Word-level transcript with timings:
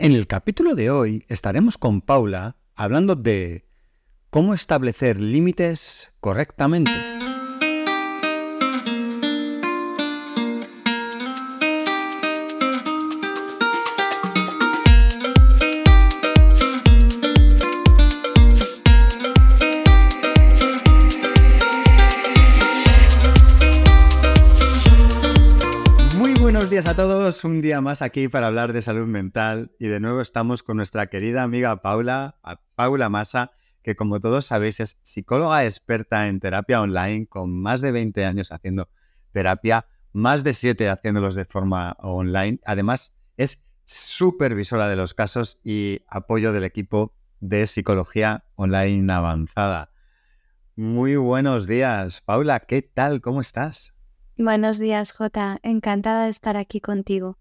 En 0.00 0.12
el 0.12 0.28
capítulo 0.28 0.76
de 0.76 0.92
hoy 0.92 1.24
estaremos 1.26 1.76
con 1.76 2.02
Paula 2.02 2.54
hablando 2.76 3.16
de 3.16 3.66
cómo 4.30 4.54
establecer 4.54 5.18
límites 5.18 6.12
correctamente. 6.20 6.92
Un 27.44 27.60
día 27.60 27.80
más 27.80 28.02
aquí 28.02 28.28
para 28.28 28.46
hablar 28.46 28.72
de 28.72 28.82
salud 28.82 29.06
mental 29.06 29.72
y 29.78 29.88
de 29.88 30.00
nuevo 30.00 30.20
estamos 30.20 30.62
con 30.62 30.76
nuestra 30.76 31.08
querida 31.08 31.42
amiga 31.42 31.82
Paula, 31.82 32.38
Paula 32.74 33.08
Massa, 33.08 33.52
que 33.82 33.96
como 33.96 34.20
todos 34.20 34.46
sabéis 34.46 34.80
es 34.80 35.00
psicóloga 35.02 35.64
experta 35.64 36.28
en 36.28 36.40
terapia 36.40 36.80
online 36.80 37.26
con 37.26 37.60
más 37.60 37.80
de 37.80 37.92
20 37.92 38.24
años 38.24 38.52
haciendo 38.52 38.88
terapia, 39.32 39.86
más 40.12 40.44
de 40.44 40.54
7 40.54 40.88
haciéndolos 40.88 41.34
de 41.34 41.44
forma 41.44 41.96
online. 42.00 42.60
Además 42.64 43.14
es 43.36 43.66
supervisora 43.84 44.88
de 44.88 44.96
los 44.96 45.14
casos 45.14 45.58
y 45.64 46.00
apoyo 46.08 46.52
del 46.52 46.64
equipo 46.64 47.14
de 47.40 47.66
psicología 47.66 48.44
online 48.54 49.12
avanzada. 49.12 49.90
Muy 50.76 51.16
buenos 51.16 51.66
días, 51.66 52.20
Paula, 52.20 52.60
¿qué 52.60 52.82
tal? 52.82 53.20
¿Cómo 53.20 53.40
estás? 53.40 53.97
Buenos 54.40 54.78
días, 54.78 55.10
Jota. 55.10 55.58
Encantada 55.64 56.26
de 56.26 56.30
estar 56.30 56.56
aquí 56.56 56.80
contigo. 56.80 57.36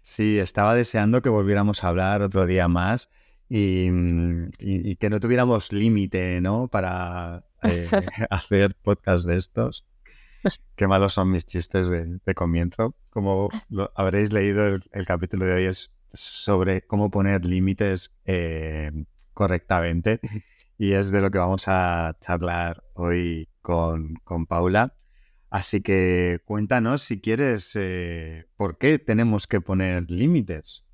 Sí, 0.00 0.38
estaba 0.38 0.74
deseando 0.74 1.20
que 1.20 1.28
volviéramos 1.28 1.84
a 1.84 1.88
hablar 1.88 2.22
otro 2.22 2.46
día 2.46 2.68
más 2.68 3.10
y, 3.50 3.90
mm, 3.92 4.48
que 4.98 5.10
no 5.10 5.20
tuviéramos 5.20 5.74
límite, 5.74 6.40
¿no? 6.40 6.68
Para 6.68 7.44
eh, 7.62 7.86
hacer 8.30 8.74
podcast 8.76 9.26
de 9.26 9.36
estos. 9.36 9.84
Qué 10.74 10.86
malos 10.86 11.12
son 11.12 11.30
mis 11.30 11.44
chistes 11.44 11.86
de, 11.90 12.34
comienzo. 12.34 12.96
Como 13.10 13.50
habréis 13.94 14.32
leído, 14.32 14.64
el, 14.66 15.06
capítulo 15.06 15.44
de 15.44 15.52
hoy 15.52 15.64
es 15.64 15.90
sobre 16.14 16.80
cómo 16.86 17.10
poner 17.10 17.44
límites 17.44 18.16
eh, 18.24 18.90
correctamente 19.34 20.18
y 20.78 20.94
es 20.94 21.10
de 21.10 21.20
lo 21.20 21.30
que 21.30 21.38
vamos 21.38 21.64
a 21.66 22.16
charlar 22.20 22.82
hoy 22.94 23.50
con, 23.60 24.14
con 24.24 24.46
Paula. 24.46 24.94
Así 25.52 25.82
que 25.82 26.40
cuéntanos 26.46 27.02
si 27.02 27.20
quieres 27.20 27.76
eh, 27.76 28.46
por 28.56 28.78
qué 28.78 28.98
tenemos 28.98 29.46
que 29.46 29.60
poner 29.60 30.10
límites. 30.10 30.86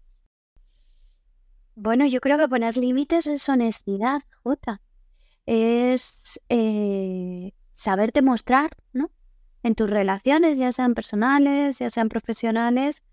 Bueno, 1.76 2.04
yo 2.06 2.18
creo 2.20 2.38
que 2.38 2.48
poner 2.48 2.76
límites 2.76 3.28
es 3.28 3.48
honestidad, 3.48 4.20
Jota. 4.42 4.82
Es 5.46 6.40
eh, 6.48 7.52
saberte 7.72 8.20
mostrar, 8.20 8.70
¿no? 8.92 9.12
En 9.62 9.76
tus 9.76 9.88
relaciones, 9.88 10.58
ya 10.58 10.72
sean 10.72 10.94
personales, 10.94 11.78
ya 11.78 11.88
sean 11.88 12.08
profesionales, 12.08 13.04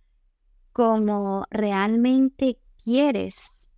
como 0.74 1.46
realmente 1.52 2.58
quieres 2.84 3.72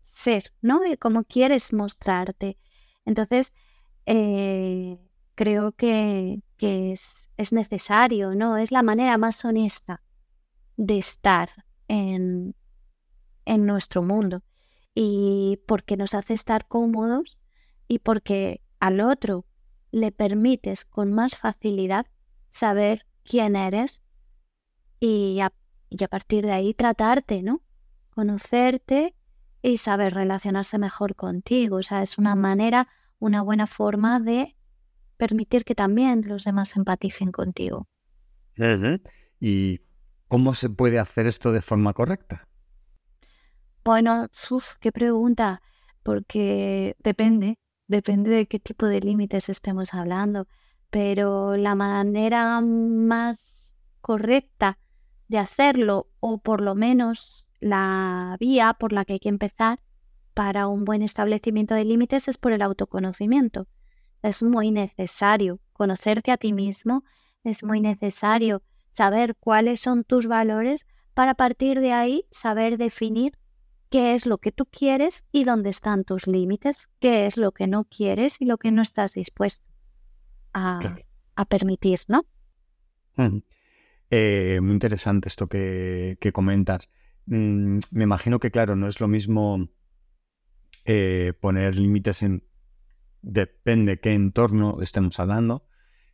ser, 0.00 0.52
¿no? 0.60 0.84
Y 0.84 0.96
cómo 0.96 1.22
quieres 1.22 1.72
mostrarte. 1.72 2.58
Entonces, 3.04 3.54
eh, 4.06 4.98
creo 5.36 5.70
que, 5.70 6.42
es, 6.60 7.28
necesario, 7.52 8.34
¿no? 8.34 8.56
Es 8.56 8.72
la 8.72 8.82
manera 8.82 9.16
más 9.18 9.44
honesta 9.44 10.02
de 10.76 10.98
estar 10.98 11.50
en, 11.86 12.54
en 13.44 13.66
nuestro 13.66 14.02
mundo. 14.02 14.42
Y 14.94 15.60
porque 15.66 15.96
nos 15.96 16.14
hace 16.14 16.34
estar 16.34 16.66
cómodos 16.66 17.38
y 17.86 18.00
porque 18.00 18.60
al 18.80 19.00
otro 19.00 19.46
le 19.90 20.12
permites 20.12 20.84
con 20.84 21.12
más 21.12 21.36
facilidad 21.36 22.06
saber 22.50 23.06
quién 23.24 23.56
eres 23.56 24.02
y 25.00 25.40
a, 25.40 25.52
y 25.88 26.02
a, 26.02 26.08
partir 26.08 26.44
de 26.44 26.52
ahí 26.52 26.74
tratarte, 26.74 27.42
¿no? 27.42 27.62
Conocerte 28.10 29.14
y 29.62 29.76
saber 29.78 30.14
relacionarse 30.14 30.78
mejor 30.78 31.14
contigo. 31.14 31.76
O 31.76 31.82
sea, 31.82 32.02
es 32.02 32.18
una 32.18 32.34
manera, 32.34 32.88
una 33.18 33.42
buena 33.42 33.66
forma 33.66 34.20
de 34.20 34.56
permitir 35.18 35.64
que 35.64 35.74
también 35.74 36.22
los 36.26 36.44
demás 36.44 36.74
empaticen 36.76 37.32
contigo. 37.32 37.86
¿Y 39.38 39.80
cómo 40.28 40.54
se 40.54 40.70
puede 40.70 40.98
hacer 40.98 41.26
esto 41.26 41.52
de 41.52 41.60
forma 41.60 41.92
correcta? 41.92 42.48
Bueno, 43.84 44.28
uf, 44.50 44.74
qué 44.80 44.92
pregunta, 44.92 45.60
porque 46.02 46.96
depende, 47.00 47.58
depende 47.86 48.30
de 48.30 48.46
qué 48.46 48.58
tipo 48.58 48.86
de 48.86 49.00
límites 49.00 49.48
estemos 49.48 49.94
hablando, 49.94 50.46
pero 50.90 51.56
la 51.56 51.74
manera 51.74 52.60
más 52.60 53.74
correcta 54.00 54.78
de 55.28 55.38
hacerlo, 55.38 56.08
o 56.20 56.38
por 56.38 56.60
lo 56.60 56.74
menos 56.74 57.48
la 57.60 58.36
vía 58.40 58.74
por 58.78 58.92
la 58.92 59.04
que 59.04 59.14
hay 59.14 59.20
que 59.20 59.28
empezar 59.28 59.80
para 60.34 60.68
un 60.68 60.84
buen 60.84 61.02
establecimiento 61.02 61.74
de 61.74 61.84
límites 61.84 62.28
es 62.28 62.38
por 62.38 62.52
el 62.52 62.62
autoconocimiento 62.62 63.66
es 64.22 64.42
muy 64.42 64.70
necesario. 64.70 65.60
Conocerte 65.72 66.32
a 66.32 66.36
ti 66.36 66.52
mismo, 66.52 67.04
es 67.44 67.62
muy 67.62 67.80
necesario. 67.80 68.62
Saber 68.92 69.36
cuáles 69.36 69.80
son 69.80 70.04
tus 70.04 70.26
valores 70.26 70.86
para 71.14 71.34
partir 71.34 71.80
de 71.80 71.92
ahí 71.92 72.24
saber 72.30 72.78
definir 72.78 73.32
qué 73.90 74.14
es 74.14 74.26
lo 74.26 74.38
que 74.38 74.52
tú 74.52 74.66
quieres 74.66 75.24
y 75.32 75.44
dónde 75.44 75.70
están 75.70 76.04
tus 76.04 76.26
límites, 76.26 76.88
qué 77.00 77.26
es 77.26 77.36
lo 77.36 77.52
que 77.52 77.66
no 77.66 77.84
quieres 77.84 78.40
y 78.40 78.44
lo 78.44 78.58
que 78.58 78.70
no 78.70 78.82
estás 78.82 79.14
dispuesto 79.14 79.68
a, 80.52 80.78
permitir, 81.48 82.00
¿no? 82.08 82.26
Eh, 84.10 84.60
muy 84.62 84.72
interesante 84.72 85.28
esto 85.28 85.48
que, 85.48 86.16
comentas. 86.32 86.88
Mm, 87.26 87.78
me 87.90 88.04
imagino 88.04 88.40
que, 88.40 88.50
claro, 88.50 88.74
no 88.76 88.88
es 88.88 89.00
lo 89.00 89.08
mismo 89.08 89.68
eh, 90.84 91.32
poner 91.40 91.76
límites 91.76 92.22
en 92.22 92.42
depende 93.22 94.00
qué 94.00 94.14
entorno 94.14 94.78
estemos 94.80 95.18
hablando. 95.18 95.64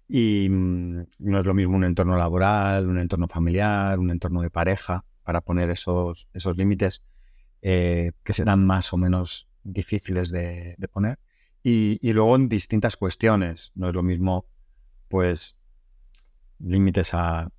Y 0.08 0.48
mm, 0.50 1.06
no 1.18 1.38
es 1.38 1.46
lo 1.46 1.54
mismo 1.54 1.76
un 1.76 1.84
entorno 1.84 2.16
laboral, 2.16 2.88
un 2.88 2.98
entorno 2.98 3.28
familiar, 3.28 3.98
un 3.98 4.10
entorno 4.10 4.42
de 4.42 4.50
pareja, 4.50 5.04
para 5.22 5.40
poner 5.40 5.70
esos, 5.70 6.28
esos 6.34 6.56
límites 6.56 7.02
eh, 7.62 8.12
que 8.22 8.34
serán 8.34 8.66
más 8.66 8.92
o 8.92 8.98
menos 8.98 9.48
difíciles 9.62 10.30
de, 10.30 10.76
poner. 10.92 11.18
Y, 11.62 11.98
luego 12.12 12.36
en 12.36 12.48
distintas 12.48 12.96
cuestiones. 12.96 13.72
No 13.74 13.88
es 13.88 13.94
lo 13.94 14.02
mismo, 14.02 14.46
pues, 15.08 15.56
límites 16.58 17.14
a 17.14 17.50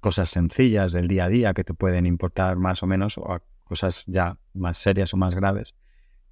cosas 0.00 0.28
sencillas 0.28 0.92
del 0.92 1.08
día 1.08 1.24
a 1.24 1.28
día 1.28 1.54
que 1.54 1.64
te 1.64 1.72
pueden 1.72 2.04
importar 2.04 2.58
más 2.58 2.82
o 2.82 2.86
menos, 2.86 3.16
o 3.16 3.32
a 3.32 3.42
cosas 3.64 4.04
ya 4.06 4.38
más 4.52 4.76
serias 4.76 5.14
o 5.14 5.16
más 5.16 5.34
graves 5.34 5.74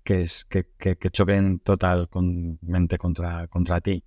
que, 0.04 0.22
es, 0.22 0.44
que, 0.44 0.66
que, 0.78 1.10
choquen 1.10 1.58
totalmente 1.60 2.98
contra, 2.98 3.48
contra 3.48 3.80
ti. 3.80 4.04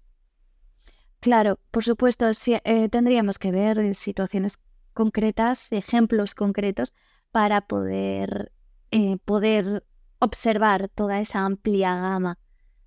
Claro, 1.20 1.60
por 1.72 1.84
supuesto, 1.84 2.26
eh, 2.64 2.90
tendríamos 2.90 3.40
que 3.40 3.52
ver 3.52 3.96
situaciones 3.96 4.60
concretas, 4.94 5.72
ejemplos 5.72 6.36
concretos, 6.36 6.94
para 7.32 7.62
poder, 7.62 8.52
eh, 8.92 9.18
poder 9.26 9.84
observar 10.20 10.90
toda 10.90 11.20
esa 11.20 11.44
amplia 11.44 11.96
gama 11.96 12.40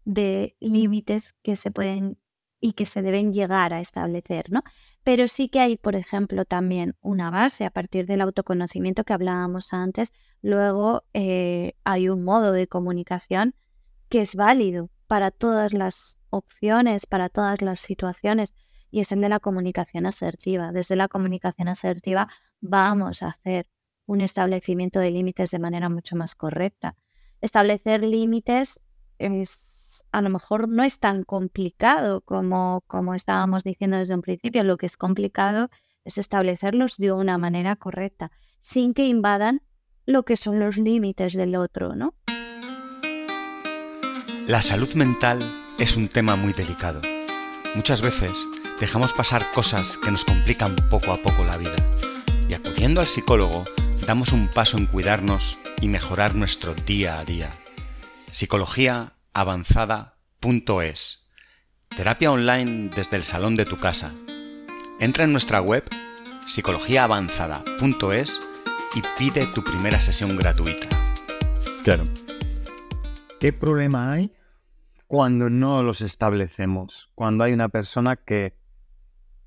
de 0.04 0.56
límites 0.60 1.34
que 1.42 1.56
se 1.56 1.70
pueden 1.70 2.18
y 2.60 2.72
que 2.72 2.84
se 2.84 3.02
deben 3.02 3.32
llegar 3.32 3.72
a 3.72 3.80
establecer, 3.80 4.50
¿no? 4.50 4.62
Pero 5.02 5.28
sí 5.28 5.48
que 5.48 5.60
hay, 5.60 5.76
por 5.76 5.96
ejemplo, 5.96 6.44
también 6.44 6.94
una 7.00 7.30
base 7.30 7.64
a 7.64 7.70
partir 7.70 8.06
del 8.06 8.20
autoconocimiento 8.20 9.04
que 9.04 9.14
hablábamos 9.14 9.72
antes. 9.72 10.12
Luego 10.42 11.04
eh, 11.14 11.74
hay 11.84 12.08
un 12.08 12.22
modo 12.22 12.52
de 12.52 12.66
comunicación 12.66 13.54
que 14.08 14.20
es 14.20 14.36
válido 14.36 14.90
para 15.06 15.30
todas 15.30 15.72
las 15.72 16.18
opciones, 16.28 17.06
para 17.06 17.28
todas 17.28 17.62
las 17.62 17.80
situaciones, 17.80 18.54
y 18.90 19.00
es 19.00 19.12
el 19.12 19.20
de 19.20 19.28
la 19.28 19.40
comunicación 19.40 20.04
asertiva. 20.06 20.72
Desde 20.72 20.96
la 20.96 21.08
comunicación 21.08 21.68
asertiva 21.68 22.28
vamos 22.60 23.22
a 23.22 23.28
hacer 23.28 23.66
un 24.06 24.20
establecimiento 24.20 24.98
de 24.98 25.12
límites 25.12 25.50
de 25.50 25.60
manera 25.60 25.88
mucho 25.88 26.16
más 26.16 26.34
correcta. 26.34 26.96
Establecer 27.40 28.02
límites 28.04 28.84
es 29.18 29.79
a 30.12 30.22
lo 30.22 30.30
mejor 30.30 30.68
no 30.68 30.82
es 30.82 30.98
tan 30.98 31.24
complicado 31.24 32.20
como, 32.22 32.82
como 32.86 33.14
estábamos 33.14 33.64
diciendo 33.64 33.96
desde 33.96 34.14
un 34.14 34.22
principio. 34.22 34.64
Lo 34.64 34.76
que 34.76 34.86
es 34.86 34.96
complicado 34.96 35.70
es 36.04 36.18
establecerlos 36.18 36.96
de 36.96 37.12
una 37.12 37.38
manera 37.38 37.76
correcta, 37.76 38.30
sin 38.58 38.94
que 38.94 39.06
invadan 39.06 39.62
lo 40.06 40.24
que 40.24 40.36
son 40.36 40.58
los 40.58 40.76
límites 40.76 41.34
del 41.34 41.56
otro, 41.56 41.94
¿no? 41.94 42.14
La 44.46 44.62
salud 44.62 44.92
mental 44.94 45.38
es 45.78 45.96
un 45.96 46.08
tema 46.08 46.34
muy 46.34 46.52
delicado. 46.52 47.00
Muchas 47.76 48.02
veces 48.02 48.36
dejamos 48.80 49.12
pasar 49.12 49.52
cosas 49.52 49.96
que 49.96 50.10
nos 50.10 50.24
complican 50.24 50.74
poco 50.90 51.12
a 51.12 51.16
poco 51.16 51.44
la 51.44 51.56
vida. 51.56 51.76
Y 52.48 52.54
acudiendo 52.54 53.00
al 53.00 53.06
psicólogo 53.06 53.64
damos 54.06 54.32
un 54.32 54.48
paso 54.48 54.76
en 54.76 54.86
cuidarnos 54.86 55.60
y 55.80 55.88
mejorar 55.88 56.34
nuestro 56.34 56.74
día 56.74 57.20
a 57.20 57.24
día. 57.24 57.50
Psicologiaavanzada.es 59.32 61.30
Terapia 61.96 62.32
online 62.32 62.90
desde 62.94 63.16
el 63.16 63.22
salón 63.22 63.56
de 63.56 63.64
tu 63.64 63.78
casa. 63.78 64.12
Entra 64.98 65.22
en 65.22 65.30
nuestra 65.32 65.60
web 65.60 65.84
psicologiaavanzada.es 66.46 68.40
y 68.96 69.02
pide 69.16 69.46
tu 69.46 69.62
primera 69.62 70.00
sesión 70.00 70.36
gratuita. 70.36 70.88
Claro. 71.84 72.04
¿Qué 73.38 73.52
problema 73.52 74.12
hay 74.12 74.32
cuando 75.06 75.48
no 75.48 75.84
los 75.84 76.00
establecemos? 76.00 77.12
Cuando 77.14 77.44
hay 77.44 77.52
una 77.52 77.68
persona 77.68 78.16
que 78.16 78.56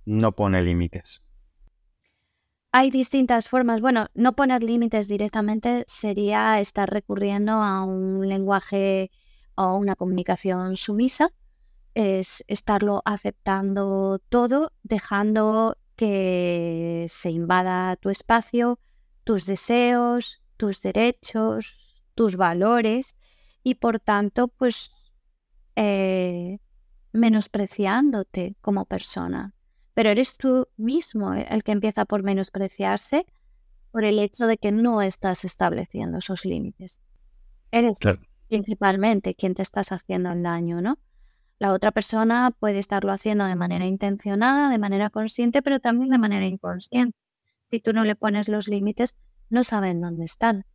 no 0.05 0.31
pone 0.31 0.61
límites. 0.61 1.27
Hay 2.71 2.89
distintas 2.89 3.49
formas. 3.49 3.81
Bueno, 3.81 4.07
no 4.13 4.33
poner 4.33 4.63
límites 4.63 5.09
directamente 5.09 5.83
sería 5.87 6.61
estar 6.61 6.89
recurriendo 6.89 7.51
a 7.51 7.83
un 7.83 8.27
lenguaje 8.27 9.11
o 9.55 9.75
una 9.75 9.95
comunicación 9.95 10.75
sumisa. 10.75 11.29
Es 11.93 12.43
estarlo 12.47 13.01
aceptando 13.05 14.19
todo, 14.29 14.71
dejando 14.83 15.77
que 15.95 17.05
se 17.07 17.31
invada 17.31 17.95
tu 17.97 18.09
espacio, 18.09 18.79
tus 19.23 19.45
deseos, 19.45 20.41
tus 20.57 20.81
derechos, 20.81 22.03
tus 22.15 22.35
valores 22.35 23.17
y 23.63 23.75
por 23.75 23.99
tanto, 23.99 24.47
pues 24.47 25.11
eh, 25.75 26.59
menospreciándote 27.11 28.55
como 28.61 28.85
persona 28.85 29.53
pero 29.93 30.09
eres 30.09 30.37
tú 30.37 30.67
mismo 30.77 31.33
el 31.33 31.63
que 31.63 31.71
empieza 31.71 32.05
por 32.05 32.23
menospreciarse 32.23 33.25
por 33.91 34.03
el 34.03 34.19
hecho 34.19 34.47
de 34.47 34.57
que 34.57 34.71
no 34.71 35.01
estás 35.01 35.45
estableciendo 35.45 36.17
esos 36.17 36.45
límites. 36.45 36.99
Eres 37.71 37.99
principalmente 38.53 39.33
quien 39.33 39.55
te 39.55 39.63
estás 39.63 39.91
haciendo 39.91 40.31
el 40.31 40.43
daño, 40.43 40.79
¿no? 40.79 40.99
La 41.57 41.71
otra 41.71 41.91
persona 41.91 42.51
puede 42.51 42.77
estarlo 42.77 43.11
haciendo 43.11 43.45
de 43.45 43.55
manera 43.55 43.87
intencionada, 43.87 44.69
de 44.69 44.77
manera 44.77 45.09
consciente, 45.09 45.63
pero 45.63 45.79
también 45.79 46.11
de 46.11 46.19
manera 46.19 46.45
inconsciente. 46.45 47.17
Si 47.71 47.79
tú 47.79 47.93
no 47.93 48.03
le 48.03 48.15
pones 48.15 48.49
los 48.49 48.67
límites, 48.67 49.17
no 49.49 49.63
saben 49.63 50.01
dónde 50.01 50.25
están. 50.25 50.65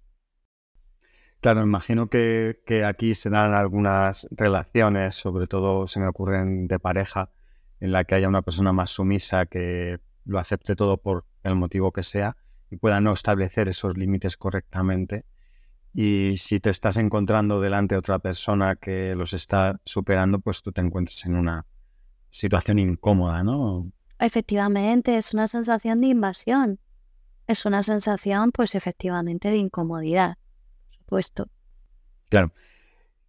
Claro, 1.41 1.63
imagino 1.63 2.09
que, 2.09 2.61
que 2.67 2.85
aquí 2.85 3.15
se 3.15 3.31
dan 3.31 3.55
algunas 3.55 4.27
relaciones, 4.33 5.15
sobre 5.15 5.47
todo 5.47 5.87
se 5.87 6.01
me 6.01 6.09
ocurren 6.09 6.67
de 6.67 6.81
pareja, 6.81 7.31
en 7.79 7.93
la 7.93 8.03
que 8.03 8.17
haya 8.17 8.27
una 8.27 8.43
persona 8.43 8.73
más 8.73 8.91
sumisa 8.91 9.47
que 9.47 10.01
lo 10.25 10.41
acepte 10.41 10.75
todo 10.75 10.97
por 10.97 11.27
el 11.45 11.55
motivo 11.55 11.93
que 11.93 12.03
sea 12.03 12.37
y 12.71 12.77
pueda 12.77 13.01
no 13.01 13.13
establecer 13.13 13.69
esos 13.69 13.97
límites 13.97 14.37
correctamente. 14.37 15.27
Y 15.94 16.35
si 16.37 16.61
te 16.61 16.70
estás 16.70 16.96
encontrando 16.96 17.61
delante 17.61 17.94
de 17.94 17.99
otra 17.99 18.19
persona 18.19 18.76
que 18.76 19.14
los 19.14 19.32
está 19.32 19.81
superando, 19.85 20.38
pues 20.38 20.62
tú 20.62 20.73
te 20.73 20.81
encuentras 20.81 21.25
en 21.25 21.35
una 21.35 21.67
situación 22.31 22.79
incómoda, 22.79 23.43
¿no? 23.43 23.90
Efectivamente, 24.19 25.17
es 25.17 25.32
una 25.32 25.46
sensación 25.46 26.00
de 26.00 26.08
invasión. 26.08 26.79
Es 27.46 27.64
una 27.64 27.82
sensación, 27.82 28.52
pues 28.52 28.75
efectivamente, 28.75 29.49
de 29.49 29.56
incomodidad, 29.56 30.37
por 30.85 30.93
supuesto. 30.93 31.49
Claro. 32.29 32.52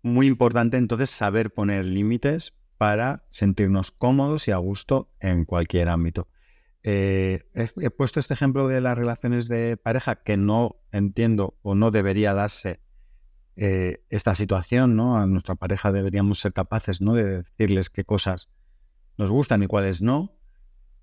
Muy 0.01 0.27
importante 0.27 0.77
entonces 0.77 1.09
saber 1.09 1.53
poner 1.53 1.85
límites 1.85 2.53
para 2.77 3.25
sentirnos 3.29 3.91
cómodos 3.91 4.47
y 4.47 4.51
a 4.51 4.57
gusto 4.57 5.09
en 5.19 5.45
cualquier 5.45 5.89
ámbito. 5.89 6.27
Eh, 6.83 7.43
he, 7.53 7.89
puesto 7.89 8.19
este 8.19 8.33
ejemplo 8.33 8.67
de 8.67 8.79
las 8.79 8.97
relaciones 8.97 9.47
de 9.49 9.75
pareja 9.77 10.23
que 10.23 10.37
no 10.37 10.77
entiendo 10.91 11.57
o 11.61 11.75
no 11.75 11.91
debería 11.91 12.33
darse 12.33 12.79
eh, 13.55 14.05
esta 14.09 14.35
situación, 14.35 14.95
¿no? 14.95 15.17
A 15.17 15.25
nuestra 15.25 15.55
pareja 15.55 15.91
deberíamos 15.91 16.39
ser 16.39 16.53
capaces, 16.53 17.01
¿no? 17.01 17.13
De 17.13 17.43
decirles 17.43 17.89
qué 17.89 18.05
cosas 18.05 18.49
nos 19.17 19.29
gustan 19.29 19.61
y 19.63 19.67
cuáles 19.67 20.01
no. 20.01 20.37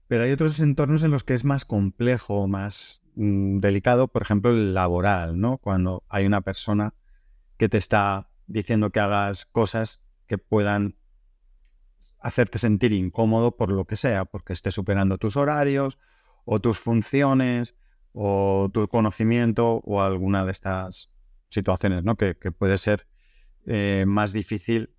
Pero 0.09 0.25
hay 0.25 0.33
otros 0.33 0.59
entornos 0.61 1.03
en 1.03 1.11
los 1.11 1.25
que 1.25 1.35
es 1.35 1.45
más 1.45 1.65
complejo, 1.65 2.49
más 2.49 3.03
mm, 3.17 3.59
delicado, 3.59 4.09
por 4.09 4.23
ejemplo, 4.23 4.53
el 4.53 4.73
laboral, 4.73 5.39
¿no? 5.39 5.59
Cuando 5.59 6.05
hay 6.09 6.25
una 6.25 6.41
persona 6.41 6.95
que 7.59 7.69
te 7.69 7.77
está 7.77 8.31
diciendo 8.47 8.91
que 8.91 9.01
hagas 9.01 9.45
cosas 9.45 10.01
que 10.27 10.39
puedan 10.39 10.97
hacerte 12.27 12.59
sentir 12.59 12.93
incómodo 12.93 13.57
por 13.57 13.71
lo 13.71 13.85
que 13.85 13.95
sea, 13.95 14.25
porque 14.25 14.53
esté 14.53 14.73
superando 14.73 15.17
tus 15.17 15.37
horarios 15.37 15.97
o 16.45 16.59
tus 16.59 16.81
funciones 16.81 17.77
o 18.13 18.69
tu 18.75 18.89
conocimiento 18.89 19.81
o 19.85 20.03
alguna 20.03 20.45
de 20.45 20.51
estas 20.51 21.13
situaciones, 21.49 22.03
¿no? 22.03 22.17
Que, 22.17 22.35
puede 22.35 22.79
ser 22.79 23.07
eh, 23.67 24.05
más 24.09 24.33
difícil 24.33 24.91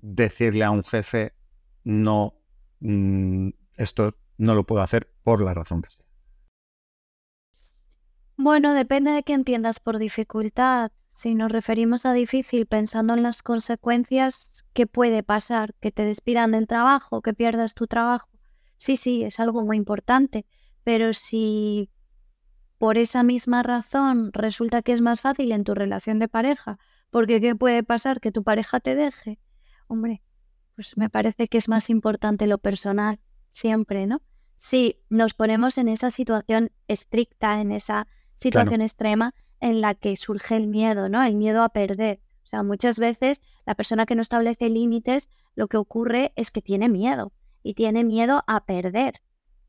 decirle 0.00 0.64
a 0.64 0.70
un 0.70 0.82
jefe, 0.82 1.34
no, 1.82 2.40
mm, 2.80 3.50
esto 3.76 4.14
no 4.38 4.54
lo 4.54 4.64
puedo 4.64 4.80
hacer 4.80 5.12
por 5.22 5.42
la 5.42 5.52
razón 5.52 5.82
que 5.82 5.90
sea. 5.90 6.06
Bueno, 8.38 8.72
depende 8.72 9.10
de 9.10 9.22
qué 9.24 9.34
entiendas 9.34 9.78
por 9.78 9.98
dificultad. 9.98 10.90
Si 11.16 11.36
nos 11.36 11.52
referimos 11.52 12.06
a 12.06 12.12
difícil 12.12 12.66
pensando 12.66 13.14
en 13.14 13.22
las 13.22 13.44
consecuencias, 13.44 14.64
¿qué 14.72 14.88
puede 14.88 15.22
pasar? 15.22 15.72
¿Que 15.80 15.92
te 15.92 16.04
despidan 16.04 16.50
del 16.50 16.66
trabajo? 16.66 17.22
¿Que 17.22 17.32
pierdas 17.32 17.74
tu 17.74 17.86
trabajo? 17.86 18.28
Sí, 18.78 18.96
sí, 18.96 19.22
es 19.22 19.38
algo 19.38 19.64
muy 19.64 19.76
importante, 19.76 20.44
pero 20.82 21.12
si 21.12 21.88
por 22.78 22.98
esa 22.98 23.22
misma 23.22 23.62
razón 23.62 24.32
resulta 24.32 24.82
que 24.82 24.92
es 24.92 25.00
más 25.00 25.20
fácil 25.20 25.52
en 25.52 25.62
tu 25.62 25.72
relación 25.76 26.18
de 26.18 26.26
pareja, 26.26 26.80
porque 27.10 27.40
¿qué 27.40 27.54
puede 27.54 27.84
pasar? 27.84 28.20
¿Que 28.20 28.32
tu 28.32 28.42
pareja 28.42 28.80
te 28.80 28.96
deje? 28.96 29.38
Hombre, 29.86 30.20
pues 30.74 30.96
me 30.96 31.10
parece 31.10 31.46
que 31.46 31.58
es 31.58 31.68
más 31.68 31.90
importante 31.90 32.48
lo 32.48 32.58
personal, 32.58 33.20
siempre, 33.48 34.08
¿no? 34.08 34.20
Si 34.56 35.00
nos 35.10 35.32
ponemos 35.32 35.78
en 35.78 35.86
esa 35.86 36.10
situación 36.10 36.72
estricta, 36.88 37.60
en 37.60 37.70
esa 37.70 38.08
situación 38.34 38.80
extrema, 38.80 39.32
en 39.60 39.80
la 39.80 39.94
que 39.94 40.16
surge 40.16 40.56
el 40.56 40.68
miedo, 40.68 41.08
¿no? 41.08 41.22
El 41.22 41.36
miedo 41.36 41.62
a 41.62 41.70
perder. 41.70 42.20
O 42.44 42.46
sea, 42.46 42.62
muchas 42.62 42.98
veces 42.98 43.42
la 43.66 43.74
persona 43.74 44.06
que 44.06 44.14
no 44.14 44.22
establece 44.22 44.68
límites, 44.68 45.30
lo 45.54 45.68
que 45.68 45.76
ocurre 45.76 46.32
es 46.36 46.50
que 46.50 46.62
tiene 46.62 46.88
miedo 46.88 47.32
y 47.62 47.74
tiene 47.74 48.04
miedo 48.04 48.44
a 48.46 48.64
perder 48.64 49.20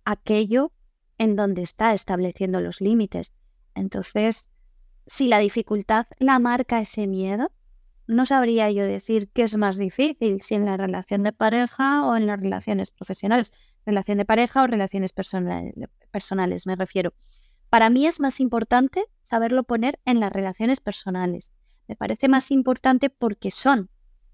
aquello 0.04 0.72
en 1.18 1.36
donde 1.36 1.62
está 1.62 1.94
estableciendo 1.94 2.60
los 2.62 2.82
límites. 2.82 3.34
Entonces, 3.74 4.50
si 5.06 5.28
la 5.28 5.40
dificultad 5.40 6.08
la 6.20 6.40
marca 6.40 6.82
ese 6.82 7.08
miedo, 7.08 7.52
no 8.08 8.26
sabría 8.26 8.70
yo 8.70 8.84
decir 8.84 9.30
qué 9.30 9.44
es 9.44 9.58
más 9.58 9.78
difícil, 9.78 10.42
si 10.42 10.56
en 10.56 10.66
la 10.66 10.78
relación 10.78 11.24
de 11.24 11.32
pareja 11.32 12.06
o 12.06 12.16
en 12.16 12.28
las 12.28 12.40
relaciones 12.40 12.92
profesionales. 12.92 13.52
Relación 13.86 14.18
de 14.18 14.26
pareja 14.26 14.64
o 14.64 14.68
relaciones 14.68 15.12
personales, 15.14 16.68
me 16.68 16.76
refiero. 16.76 17.14
Para 17.70 17.90
mí 17.90 18.06
es 18.06 18.20
más 18.20 18.40
importante 18.40 19.06
saberlo 19.26 19.64
poner 19.64 20.00
en 20.06 20.20
las 20.20 20.32
relaciones 20.32 20.80
personales. 20.80 21.52
Me 21.88 21.96
parece 21.96 22.28
más 22.28 22.52
importante 22.52 23.10
porque 23.10 23.52
son 23.52 23.90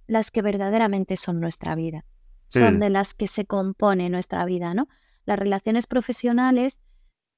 las 0.08 0.32
que 0.32 0.42
verdaderamente 0.42 1.18
son 1.18 1.40
nuestra 1.40 1.76
vida. 1.76 2.06
Son 2.50 2.82
de 2.82 2.90
las 2.90 3.14
que 3.14 3.28
se 3.28 3.46
compone 3.46 4.10
nuestra 4.10 4.44
vida, 4.44 4.74
¿no? 4.74 4.90
Las 5.24 5.40
relaciones 5.40 5.88
profesionales, 5.88 6.82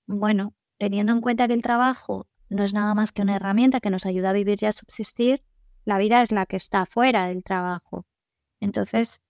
bueno, 0.07 0.55
teniendo 0.77 1.13
en 1.13 1.22
cuenta 1.22 1.48
que 1.48 1.53
el 1.53 1.62
trabajo 1.62 2.27
no 2.50 2.63
es 2.63 2.74
nada 2.74 2.95
más 2.95 3.12
que 3.12 3.22
una 3.22 3.36
herramienta 3.36 3.79
que 3.79 3.91
nos 3.91 4.07
ayuda 4.07 4.31
a 4.31 4.33
vivir 4.33 4.57
y 4.62 4.65
a 4.65 4.72
subsistir, 4.72 5.43
la 5.86 6.00
vida 6.00 6.24
es 6.24 6.31
la 6.31 6.48
que 6.48 6.55
está 6.55 6.88
fuera 6.88 7.27
del 7.27 7.43
trabajo. 7.43 8.07
Entonces, 8.60 9.22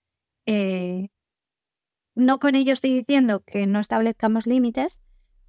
eh, 0.46 1.08
no 2.14 2.38
con 2.38 2.54
ello 2.54 2.72
estoy 2.72 2.94
diciendo 2.94 3.44
que 3.44 3.66
no 3.66 3.78
establezcamos 3.78 4.46
límites, 4.46 5.02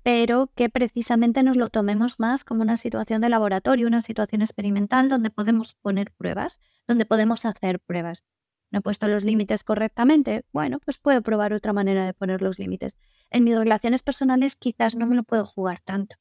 pero 0.06 0.52
que 0.54 0.70
precisamente 0.70 1.42
nos 1.42 1.58
lo 1.58 1.72
tomemos 1.72 2.20
más 2.20 2.44
como 2.44 2.62
una 2.62 2.78
situación 2.78 3.22
de 3.22 3.30
laboratorio, 3.30 3.88
una 3.88 4.02
situación 4.02 4.44
experimental 4.44 5.10
donde 5.10 5.32
podemos 5.32 5.74
poner 5.74 6.12
pruebas, 6.12 6.62
donde 6.88 7.08
podemos 7.08 7.44
hacer 7.44 7.80
pruebas. 7.80 8.24
¿No 8.70 8.78
he 8.78 8.82
puesto 8.84 9.08
los 9.08 9.24
límites 9.24 9.64
correctamente? 9.64 10.46
Bueno, 10.54 10.78
pues 10.80 11.00
puedo 11.00 11.24
probar 11.24 11.54
otra 11.54 11.74
manera 11.74 12.06
de 12.06 12.14
poner 12.14 12.44
los 12.44 12.60
límites. 12.60 12.98
En 13.32 13.46
mis 13.46 13.58
relaciones 13.58 14.04
personales 14.04 14.56
quizás 14.56 14.94
no 14.94 15.08
me 15.08 15.16
lo 15.16 15.24
puedo 15.24 15.44
jugar 15.44 15.82
tanto. 15.84 16.18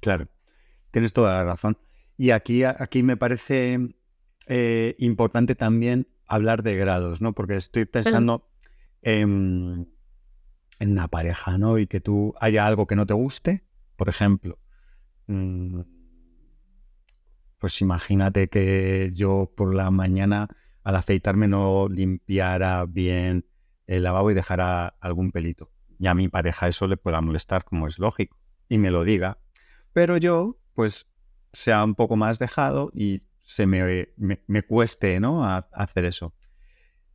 Claro, 0.00 0.28
tienes 0.90 1.12
toda 1.12 1.34
la 1.34 1.44
razón. 1.44 1.76
Y 2.16 2.30
aquí, 2.30 2.64
aquí 2.64 3.02
me 3.02 3.18
parece 3.18 3.94
eh, 4.46 4.96
importante 4.98 5.54
también 5.54 6.08
hablar 6.26 6.62
de 6.62 6.76
grados, 6.76 7.20
¿no? 7.20 7.34
Porque 7.34 7.56
estoy 7.56 7.84
pensando 7.84 8.48
en 9.02 9.94
en 10.78 10.92
una 10.92 11.08
pareja, 11.08 11.58
¿no? 11.58 11.78
Y 11.78 11.86
que 11.86 12.00
tú 12.00 12.34
haya 12.40 12.66
algo 12.66 12.86
que 12.86 12.96
no 12.96 13.06
te 13.06 13.14
guste, 13.14 13.64
por 13.96 14.08
ejemplo. 14.08 14.58
Mm, 15.26 15.80
pues 17.58 17.80
imagínate 17.80 18.48
que 18.48 19.10
yo 19.14 19.52
por 19.56 19.74
la 19.74 19.90
mañana 19.90 20.48
al 20.82 20.96
afeitarme 20.96 21.48
no 21.48 21.88
limpiara 21.88 22.84
bien 22.86 23.46
el 23.86 24.02
lavabo 24.02 24.30
y 24.30 24.34
dejara 24.34 24.88
algún 25.00 25.32
pelito. 25.32 25.72
Y 25.98 26.06
a 26.06 26.14
mi 26.14 26.28
pareja 26.28 26.68
eso 26.68 26.86
le 26.86 26.96
pueda 26.96 27.20
molestar, 27.20 27.64
como 27.64 27.86
es 27.86 27.98
lógico, 27.98 28.36
y 28.68 28.78
me 28.78 28.90
lo 28.90 29.04
diga. 29.04 29.38
pero 29.92 30.18
yo, 30.18 30.58
pues, 30.74 31.06
sea 31.52 31.82
un 31.82 31.94
poco 31.94 32.16
más 32.16 32.38
dejado 32.38 32.90
y 32.94 33.22
se 33.40 33.66
me, 33.66 34.08
me, 34.16 34.62
cueste, 34.62 35.20
¿no? 35.20 35.44
hacer 35.44 36.04
eso. 36.04 36.34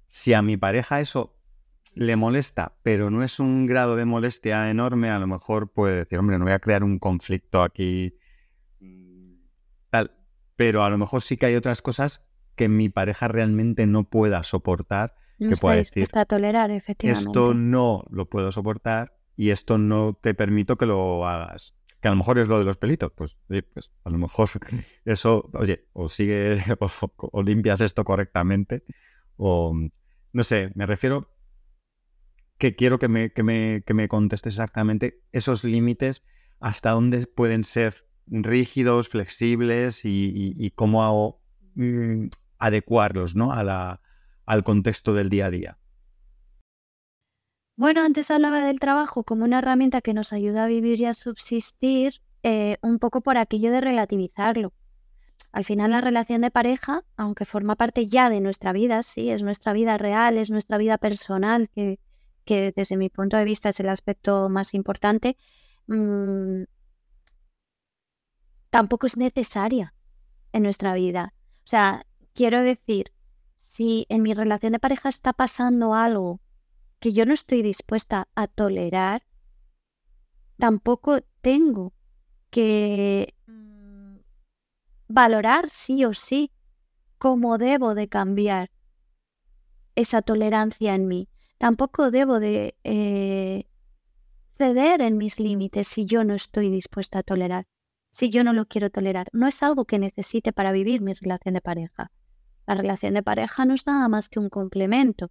Si 0.08 0.34
a 0.34 0.42
mi 0.42 0.58
pareja 0.58 1.00
eso 1.00 1.41
le 1.94 2.16
molesta, 2.16 2.74
pero 2.84 3.10
no 3.10 3.24
es 3.24 3.40
un 3.40 3.66
grado 3.66 3.96
de 3.96 4.06
molestia 4.06 4.70
enorme, 4.70 5.10
a 5.10 5.20
lo 5.20 5.28
mejor 5.28 5.72
puede 5.72 5.98
decir, 5.98 6.20
hombre, 6.20 6.38
no 6.38 6.46
voy 6.46 6.54
a 6.54 6.60
crear 6.60 6.84
un 6.84 7.00
conflicto 7.00 7.64
aquí, 7.64 8.16
mm, 8.80 9.34
tal. 9.90 10.12
Pero 10.56 10.84
a 10.84 10.90
lo 10.90 10.98
mejor 10.98 11.22
sí 11.22 11.38
que 11.38 11.48
hay 11.48 11.56
otras 11.56 11.82
cosas 11.82 12.24
que 12.56 12.70
mi 12.70 12.90
pareja 12.90 13.28
realmente 13.28 13.88
no 13.88 14.04
pueda 14.04 14.44
soportar. 14.44 15.16
No 15.40 15.50
que 15.50 15.56
pueda 15.58 15.76
decir, 15.78 16.08
a 16.14 16.26
tolerar, 16.26 16.70
efectivamente. 16.70 17.28
Esto 17.28 17.54
no 17.54 18.04
lo 18.12 18.30
puedo 18.30 18.52
soportar 18.52 19.18
y 19.36 19.50
esto 19.50 19.80
no 19.80 20.18
te 20.22 20.34
permito 20.36 20.78
que 20.78 20.86
lo 20.86 21.26
hagas. 21.28 21.74
Que 22.00 22.08
a 22.08 22.12
lo 22.12 22.18
mejor 22.18 22.38
es 22.38 22.48
lo 22.48 22.60
de 22.60 22.66
los 22.66 22.78
pelitos, 22.78 23.12
pues, 23.16 23.38
pues 23.48 23.92
a 24.04 24.10
lo 24.10 24.18
mejor 24.18 24.50
eso, 25.06 25.50
oye, 25.54 25.88
o 25.94 26.10
sigue, 26.10 26.62
o 27.18 27.44
limpias 27.44 27.82
esto 27.82 28.04
correctamente, 28.04 28.84
o 29.38 29.74
no 30.34 30.44
sé, 30.44 30.72
me 30.76 30.86
refiero 30.86 31.32
que 32.62 32.76
quiero 32.76 33.00
que 33.00 33.08
me, 33.08 33.32
que 33.32 33.42
me, 33.42 33.84
que 33.88 33.96
me 33.96 34.08
contestes 34.08 34.54
exactamente 34.54 35.24
esos 35.32 35.64
límites, 35.64 36.24
hasta 36.60 36.92
dónde 36.92 37.26
pueden 37.26 37.64
ser 37.64 38.06
rígidos, 38.28 39.10
flexibles 39.10 40.02
y, 40.04 40.72
cómo 40.76 41.42
mm, 41.74 42.28
adecuarlos 42.60 43.36
¿no? 43.36 43.52
a 43.52 43.64
la, 43.64 44.02
al 44.46 44.64
contexto 44.64 45.16
del 45.16 45.30
día 45.30 45.48
a 45.48 45.50
día. 45.50 45.78
Bueno, 47.78 48.04
antes 48.04 48.30
hablaba 48.30 48.64
del 48.64 48.80
trabajo 48.80 49.24
como 49.24 49.44
una 49.44 49.58
herramienta 49.58 50.02
que 50.02 50.14
nos 50.14 50.32
ayuda 50.32 50.66
a 50.66 50.68
vivir 50.68 51.02
y 51.02 51.06
a 51.06 51.16
subsistir, 51.16 52.22
eh, 52.44 52.78
un 52.84 53.00
poco 53.00 53.22
por 53.22 53.40
aquello 53.40 53.72
de 53.72 53.82
relativizarlo. 53.82 54.72
Al 55.52 55.64
final 55.64 55.90
la 55.90 56.02
relación 56.02 56.42
de 56.42 56.52
pareja, 56.52 57.04
aunque 57.18 57.46
forma 57.46 57.76
parte 57.76 58.06
ya 58.06 58.30
de 58.30 58.40
nuestra 58.40 58.72
vida, 58.72 59.02
sí, 59.02 59.32
es 59.32 59.42
nuestra 59.42 59.74
vida 59.74 59.98
real, 59.98 60.38
es 60.38 60.52
nuestra 60.52 60.78
vida 60.78 61.00
personal, 61.00 61.68
que, 61.68 61.98
que 62.52 62.74
desde 62.76 62.98
mi 62.98 63.08
punto 63.08 63.38
de 63.38 63.46
vista 63.46 63.70
es 63.70 63.80
el 63.80 63.88
aspecto 63.88 64.50
más 64.50 64.74
importante, 64.74 65.38
mm, 65.88 66.64
tampoco 68.70 69.06
es 69.08 69.16
necesaria 69.16 69.94
en 70.52 70.64
nuestra 70.64 70.94
vida. 70.94 71.34
O 71.60 71.68
sea, 71.72 72.06
quiero 72.34 72.60
decir, 72.62 73.14
si 73.54 74.06
en 74.10 74.22
mi 74.22 74.34
relación 74.34 74.74
de 74.74 74.80
pareja 74.80 75.08
está 75.08 75.32
pasando 75.32 75.96
algo 75.96 76.42
que 77.00 77.14
yo 77.14 77.26
no 77.26 77.32
estoy 77.32 77.62
dispuesta 77.62 78.28
a 78.36 78.48
tolerar, 78.48 79.26
tampoco 80.58 81.22
tengo 81.40 81.94
que 82.50 83.34
mm, 83.48 84.18
valorar 85.08 85.70
sí 85.70 86.04
o 86.04 86.14
sí 86.14 86.52
cómo 87.18 87.58
debo 87.58 87.96
de 87.96 88.10
cambiar 88.10 88.72
esa 89.96 90.22
tolerancia 90.22 90.96
en 90.96 91.08
mí 91.08 91.30
tampoco 91.62 92.10
debo 92.10 92.40
de 92.40 92.76
eh, 92.84 93.68
ceder 94.58 95.00
en 95.00 95.18
mis 95.18 95.40
límites 95.40 95.88
si 95.88 96.06
yo 96.06 96.24
no 96.24 96.34
estoy 96.34 96.72
dispuesta 96.72 97.20
a 97.20 97.24
tolerar, 97.24 97.68
si 98.10 98.32
yo 98.32 98.44
no 98.44 98.52
lo 98.52 98.66
quiero 98.66 98.90
tolerar. 98.90 99.28
No 99.32 99.46
es 99.46 99.62
algo 99.62 99.86
que 99.86 100.00
necesite 100.00 100.54
para 100.54 100.72
vivir 100.72 101.02
mi 101.02 101.14
relación 101.14 101.54
de 101.54 101.62
pareja. 101.62 102.12
La 102.66 102.74
relación 102.74 103.14
de 103.14 103.22
pareja 103.22 103.64
no 103.66 103.76
es 103.76 103.86
nada 103.86 104.08
más 104.08 104.28
que 104.28 104.40
un 104.40 104.50
complemento, 104.50 105.30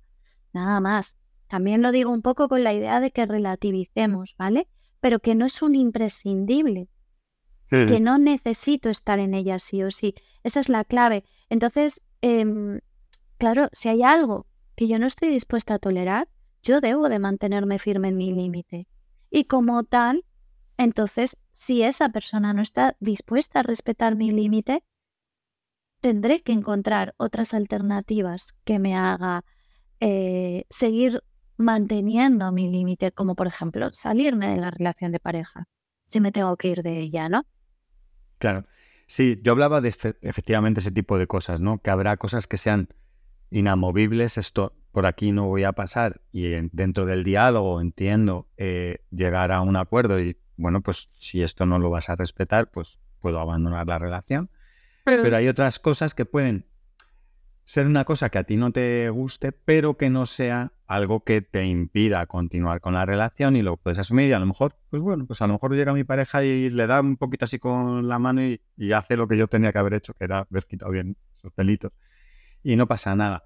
nada 0.53 0.79
más. 0.79 1.17
También 1.49 1.83
lo 1.83 1.91
digo 1.91 2.13
un 2.13 2.23
poco 2.23 2.49
con 2.49 2.63
la 2.63 2.75
idea 2.75 3.01
de 3.01 3.11
que 3.11 3.27
relativicemos, 3.27 4.37
¿vale? 4.39 4.69
Pero 5.01 5.19
que 5.19 5.35
no 5.35 5.47
es 5.47 5.61
un 5.63 5.75
imprescindible, 5.75 6.87
que 7.71 7.99
no 7.99 8.19
necesito 8.19 8.89
estar 8.89 9.19
en 9.19 9.35
ella 9.35 9.59
sí 9.59 9.83
o 9.83 9.91
sí. 9.91 10.15
Esa 10.45 10.61
es 10.61 10.69
la 10.69 10.85
clave. 10.85 11.25
Entonces, 11.49 12.07
em, 12.21 12.79
claro, 13.37 13.69
si 13.73 13.89
hay 13.89 14.05
algo 14.05 14.47
que 14.81 14.89
yo 14.89 14.99
no 14.99 15.05
estoy 15.05 15.29
dispuesta 15.29 15.75
a 15.75 15.79
tolerar, 15.79 16.31
yo 16.63 16.81
debo 16.81 17.11
de 17.11 17.19
mantenerme 17.19 17.79
firme 17.79 18.09
en 18.09 18.17
mi 18.17 18.33
límite. 18.33 18.89
Y 19.29 19.45
como 19.45 19.85
tal, 19.85 20.25
entonces, 20.79 21.37
si 21.51 21.83
esa 21.83 22.09
persona 22.09 22.55
no 22.55 22.63
está 22.63 22.97
dispuesta 22.99 23.61
a 23.61 23.63
respetar 23.63 24.17
mi 24.17 24.31
límite, 24.31 24.83
tendré 26.01 26.41
que 26.41 26.53
encontrar 26.53 27.15
otras 27.19 27.53
alternativas 27.53 28.55
que 28.65 28.79
me 28.79 28.95
haga 28.95 29.45
eh, 30.01 30.65
seguir 30.71 31.23
manteniendo 31.59 32.51
mi 32.51 32.67
límite, 32.71 33.13
como 33.13 33.35
por 33.35 33.49
ejemplo 33.49 33.91
salirme 33.93 34.49
de 34.49 34.63
la 34.63 34.71
relación 34.71 35.13
de 35.13 35.21
pareja, 35.21 35.69
si 36.07 36.21
me 36.21 36.33
tengo 36.33 36.57
que 36.57 36.69
ir 36.69 36.83
de 36.83 37.01
ella, 37.01 37.29
¿no? 37.29 37.45
Claro. 38.39 38.65
Sí, 39.07 39.39
yo 39.43 39.53
hablaba 39.53 39.83
de 39.83 39.89
efectivamente 40.23 40.81
ese 40.81 40.91
tipo 40.91 41.19
de 41.19 41.27
cosas, 41.27 41.61
¿no? 41.61 41.83
Que 41.83 41.91
habrá 41.91 42.17
cosas 42.17 42.47
que 42.47 42.57
sean 42.57 42.89
inamovibles, 43.51 44.39
esto 44.39 44.75
por 44.93 45.07
aquí 45.07 45.33
no 45.33 45.47
voy 45.47 45.65
a 45.65 45.73
pasar. 45.73 46.21
Y 46.33 46.49
dentro 46.73 47.07
del 47.07 47.25
diálogo 47.25 47.81
entiendo 47.81 48.49
eh, 48.57 48.99
llegar 49.11 49.53
a 49.53 49.61
un 49.61 49.77
acuerdo 49.77 50.21
y 50.21 50.37
bueno, 50.57 50.83
pues 50.83 51.09
si 51.13 51.43
esto 51.43 51.65
no 51.67 51.79
lo 51.79 51.91
vas 51.91 52.11
a 52.11 52.17
respetar, 52.17 52.71
pues 52.71 53.01
puedo 53.21 53.41
abandonar 53.41 53.87
la 53.87 53.99
relación. 53.99 54.51
Pero, 55.05 55.37
hay 55.37 55.49
otras 55.49 55.79
cosas 55.79 56.15
que 56.15 56.27
pueden 56.27 56.67
ser 57.65 57.87
una 57.87 58.05
cosa 58.05 58.29
que 58.29 58.39
a 58.39 58.45
ti 58.45 58.57
no 58.57 58.71
te 58.71 59.09
guste, 59.11 59.53
pero 59.53 59.97
que 59.97 60.11
no 60.11 60.27
sea 60.27 60.73
algo 60.87 61.25
que 61.25 61.41
te 61.41 61.65
impida 61.65 62.27
continuar 62.27 62.81
con 62.81 62.95
la 62.95 63.07
relación 63.07 63.57
y 63.57 63.63
lo 63.63 63.77
puedes 63.77 63.99
asumir. 63.99 64.29
Y 64.29 64.33
a 64.33 64.39
lo 64.39 64.47
mejor, 64.47 64.77
pues 64.91 65.01
bueno, 65.01 65.25
pues 65.27 65.41
a 65.41 65.47
lo 65.47 65.55
mejor 65.55 65.75
llega 65.75 65.95
mi 65.95 66.05
pareja 66.05 66.45
y 66.45 66.69
le 66.69 66.87
da 66.87 67.01
un 67.01 67.17
poquito 67.17 67.47
así 67.47 67.59
con 67.59 68.07
la 68.07 68.19
mano 68.19 68.43
y, 68.43 68.61
y 68.77 68.93
hace 68.93 69.17
lo 69.17 69.27
que 69.27 69.37
yo 69.37 69.47
tenía 69.47 69.73
que 69.73 69.79
haber 69.79 69.95
hecho, 69.95 70.13
que 70.15 70.25
era 70.25 70.41
haber 70.41 70.67
quitado 70.67 70.93
bien 70.93 71.17
esos 71.33 71.53
pelitos 71.53 71.93
y 72.63 72.77
no 72.77 72.87
pasa 72.87 73.15
nada. 73.17 73.45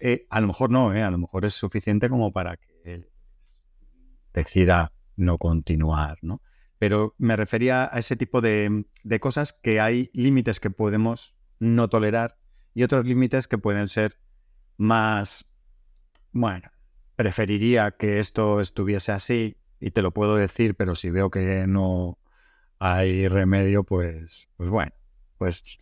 Eh, 0.00 0.26
a 0.30 0.40
lo 0.40 0.48
mejor 0.48 0.70
no, 0.70 0.92
eh, 0.92 1.02
a 1.02 1.10
lo 1.10 1.18
mejor 1.18 1.44
es 1.44 1.54
suficiente 1.54 2.08
como 2.08 2.32
para 2.32 2.56
que 2.56 3.08
decida 4.32 4.92
no 5.16 5.38
continuar, 5.38 6.18
¿no? 6.22 6.42
Pero 6.78 7.14
me 7.18 7.36
refería 7.36 7.88
a 7.90 7.98
ese 7.98 8.16
tipo 8.16 8.40
de, 8.40 8.84
cosas 9.20 9.52
que 9.52 9.80
hay 9.80 10.10
límites 10.12 10.60
que 10.60 10.70
podemos 10.70 11.36
no 11.60 11.88
tolerar 11.88 12.36
y 12.74 12.82
otros 12.82 13.04
límites 13.04 13.46
que 13.46 13.58
pueden 13.58 13.86
ser 13.88 14.18
más, 14.76 15.46
bueno, 16.32 16.68
preferiría 17.14 17.92
que 17.92 18.18
esto 18.18 18.60
estuviese 18.60 19.12
así 19.12 19.56
y 19.78 19.92
te 19.92 20.02
lo 20.02 20.12
puedo 20.12 20.34
decir, 20.34 20.74
pero 20.74 20.96
si 20.96 21.10
veo 21.10 21.30
que 21.30 21.66
no 21.68 22.18
hay 22.80 23.28
remedio, 23.28 23.84
pues, 23.84 24.48
pues 24.56 24.68
bueno, 24.68 24.92
pues 25.38 25.78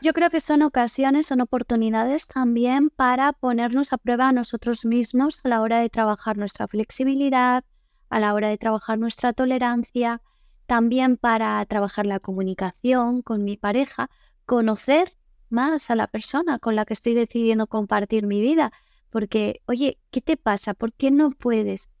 yo 0.00 0.12
creo 0.12 0.30
que 0.30 0.40
son 0.40 0.62
ocasiones, 0.62 1.26
son 1.26 1.40
oportunidades 1.40 2.26
también 2.26 2.90
para 2.90 3.32
ponernos 3.32 3.92
a 3.92 3.98
prueba 3.98 4.28
a 4.28 4.32
nosotros 4.32 4.84
mismos 4.84 5.40
a 5.44 5.48
la 5.48 5.60
hora 5.60 5.78
de 5.78 5.88
trabajar 5.88 6.36
nuestra 6.36 6.66
flexibilidad, 6.66 7.64
a 8.08 8.20
la 8.20 8.34
hora 8.34 8.48
de 8.48 8.58
trabajar 8.58 8.98
nuestra 8.98 9.32
tolerancia, 9.32 10.20
también 10.66 11.16
para 11.16 11.64
trabajar 11.66 12.06
la 12.06 12.18
comunicación 12.18 13.22
con 13.22 13.44
mi 13.44 13.56
pareja, 13.56 14.10
conocer 14.46 15.16
más 15.48 15.90
a 15.90 15.94
la 15.94 16.06
persona 16.06 16.58
con 16.58 16.74
la 16.74 16.84
que 16.84 16.94
estoy 16.94 17.14
decidiendo 17.14 17.66
compartir 17.66 18.26
mi 18.26 18.40
vida. 18.40 18.72
Porque, 19.10 19.60
oye, 19.66 19.98
¿qué 20.10 20.20
te 20.20 20.36
pasa? 20.36 20.74
¿Por 20.74 20.92
qué 20.92 21.10
no 21.10 21.30
puedes? 21.30 21.92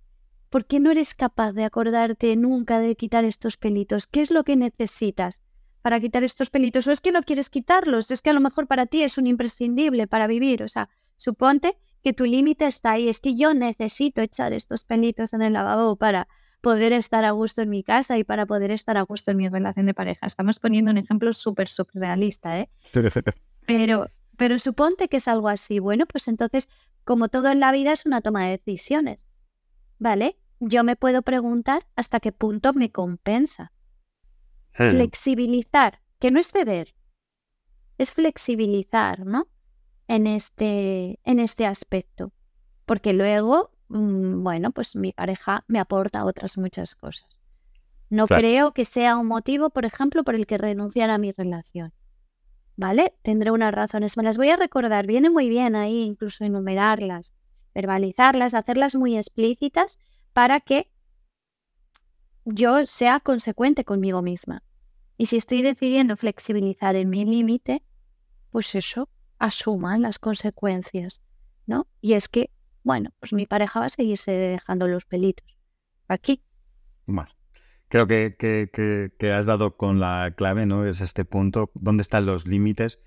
¿Por 0.48 0.66
qué 0.66 0.80
no 0.80 0.90
eres 0.90 1.14
capaz 1.14 1.52
de 1.52 1.64
acordarte 1.64 2.34
nunca 2.36 2.80
de 2.80 2.96
quitar 2.96 3.24
estos 3.24 3.56
pelitos? 3.56 4.06
¿Qué 4.06 4.20
es 4.22 4.30
lo 4.30 4.44
que 4.44 4.56
necesitas? 4.56 5.40
Para 5.82 6.00
quitar 6.00 6.24
estos 6.24 6.48
pelitos, 6.48 6.86
o 6.86 6.92
es 6.92 7.00
que 7.00 7.12
no 7.12 7.22
quieres 7.22 7.50
quitarlos, 7.50 8.10
es 8.10 8.22
que 8.22 8.30
a 8.30 8.32
lo 8.32 8.40
mejor 8.40 8.66
para 8.66 8.86
ti 8.86 9.02
es 9.02 9.18
un 9.18 9.26
imprescindible 9.26 10.06
para 10.06 10.26
vivir, 10.26 10.62
o 10.62 10.68
sea, 10.68 10.88
suponte 11.16 11.76
que 12.02 12.12
tu 12.12 12.24
límite 12.24 12.66
está 12.66 12.92
ahí, 12.92 13.08
es 13.08 13.20
que 13.20 13.34
yo 13.34 13.52
necesito 13.54 14.20
echar 14.20 14.52
estos 14.52 14.84
pelitos 14.84 15.32
en 15.32 15.42
el 15.42 15.52
lavabo 15.52 15.96
para 15.96 16.28
poder 16.60 16.92
estar 16.92 17.24
a 17.24 17.32
gusto 17.32 17.62
en 17.62 17.70
mi 17.70 17.82
casa 17.82 18.16
y 18.18 18.24
para 18.24 18.46
poder 18.46 18.70
estar 18.70 18.96
a 18.96 19.02
gusto 19.02 19.32
en 19.32 19.36
mi 19.36 19.48
relación 19.48 19.86
de 19.86 19.94
pareja. 19.94 20.26
Estamos 20.26 20.58
poniendo 20.60 20.90
un 20.90 20.98
ejemplo 20.98 21.32
súper, 21.32 21.68
súper 21.68 22.00
realista, 22.00 22.58
¿eh? 22.58 22.70
Pero, 23.66 24.08
pero 24.36 24.58
suponte 24.58 25.08
que 25.08 25.18
es 25.18 25.28
algo 25.28 25.48
así. 25.48 25.80
Bueno, 25.80 26.06
pues 26.06 26.28
entonces, 26.28 26.68
como 27.04 27.28
todo 27.28 27.50
en 27.50 27.60
la 27.60 27.72
vida, 27.72 27.92
es 27.92 28.06
una 28.06 28.20
toma 28.20 28.44
de 28.46 28.58
decisiones, 28.58 29.30
¿vale? 29.98 30.38
Yo 30.60 30.84
me 30.84 30.94
puedo 30.94 31.22
preguntar 31.22 31.84
hasta 31.96 32.20
qué 32.20 32.30
punto 32.30 32.72
me 32.72 32.92
compensa 32.92 33.72
Flexibilizar, 34.72 36.00
que 36.18 36.30
no 36.30 36.40
es 36.40 36.50
ceder, 36.50 36.94
es 37.98 38.10
flexibilizar, 38.10 39.26
¿no? 39.26 39.48
En 40.08 40.26
este, 40.26 41.20
en 41.24 41.38
este 41.38 41.66
aspecto. 41.66 42.32
Porque 42.84 43.12
luego, 43.12 43.70
mm, 43.88 44.42
bueno, 44.42 44.70
pues 44.72 44.96
mi 44.96 45.12
pareja 45.12 45.64
me 45.68 45.78
aporta 45.78 46.24
otras 46.24 46.58
muchas 46.58 46.94
cosas. 46.94 47.38
No 48.10 48.26
creo 48.26 48.72
que 48.74 48.84
sea 48.84 49.16
un 49.16 49.26
motivo, 49.26 49.70
por 49.70 49.86
ejemplo, 49.86 50.22
por 50.22 50.34
el 50.34 50.46
que 50.46 50.58
renunciar 50.58 51.08
a 51.08 51.16
mi 51.16 51.32
relación. 51.32 51.94
¿Vale? 52.76 53.14
Tendré 53.22 53.50
unas 53.50 53.72
razones. 53.72 54.18
Me 54.18 54.22
las 54.22 54.36
voy 54.36 54.50
a 54.50 54.56
recordar. 54.56 55.06
Viene 55.06 55.30
muy 55.30 55.48
bien 55.48 55.76
ahí 55.76 56.02
incluso 56.02 56.44
enumerarlas, 56.44 57.32
verbalizarlas, 57.74 58.52
hacerlas 58.52 58.94
muy 58.94 59.16
explícitas 59.16 59.98
para 60.34 60.60
que 60.60 60.91
yo 62.44 62.86
sea 62.86 63.20
consecuente 63.20 63.84
conmigo 63.84 64.22
misma. 64.22 64.62
Y 65.16 65.26
si 65.26 65.36
estoy 65.36 65.62
decidiendo 65.62 66.16
flexibilizar 66.16 66.96
en 66.96 67.08
mi 67.08 67.24
límite, 67.24 67.82
pues 68.50 68.74
eso, 68.74 69.08
asuman 69.38 70.02
las 70.02 70.18
consecuencias, 70.18 71.22
¿no? 71.66 71.86
Y 72.00 72.14
es 72.14 72.28
que, 72.28 72.50
bueno, 72.82 73.10
pues 73.20 73.32
mi 73.32 73.46
pareja 73.46 73.80
va 73.80 73.86
a 73.86 73.90
seguirse 73.90 74.32
dejando 74.32 74.88
los 74.88 75.04
pelitos. 75.04 75.56
Aquí. 76.08 76.42
Vale. 77.06 77.30
Creo 77.88 78.06
que, 78.06 78.36
que, 78.38 79.32
has 79.32 79.44
dado 79.44 79.76
con 79.76 80.00
la 80.00 80.32
clave, 80.34 80.64
¿no? 80.64 80.86
Es 80.86 81.02
este 81.02 81.26
punto, 81.26 81.70
¿dónde 81.74 82.00
están 82.00 82.24
los 82.24 82.46
límites? 82.46 83.00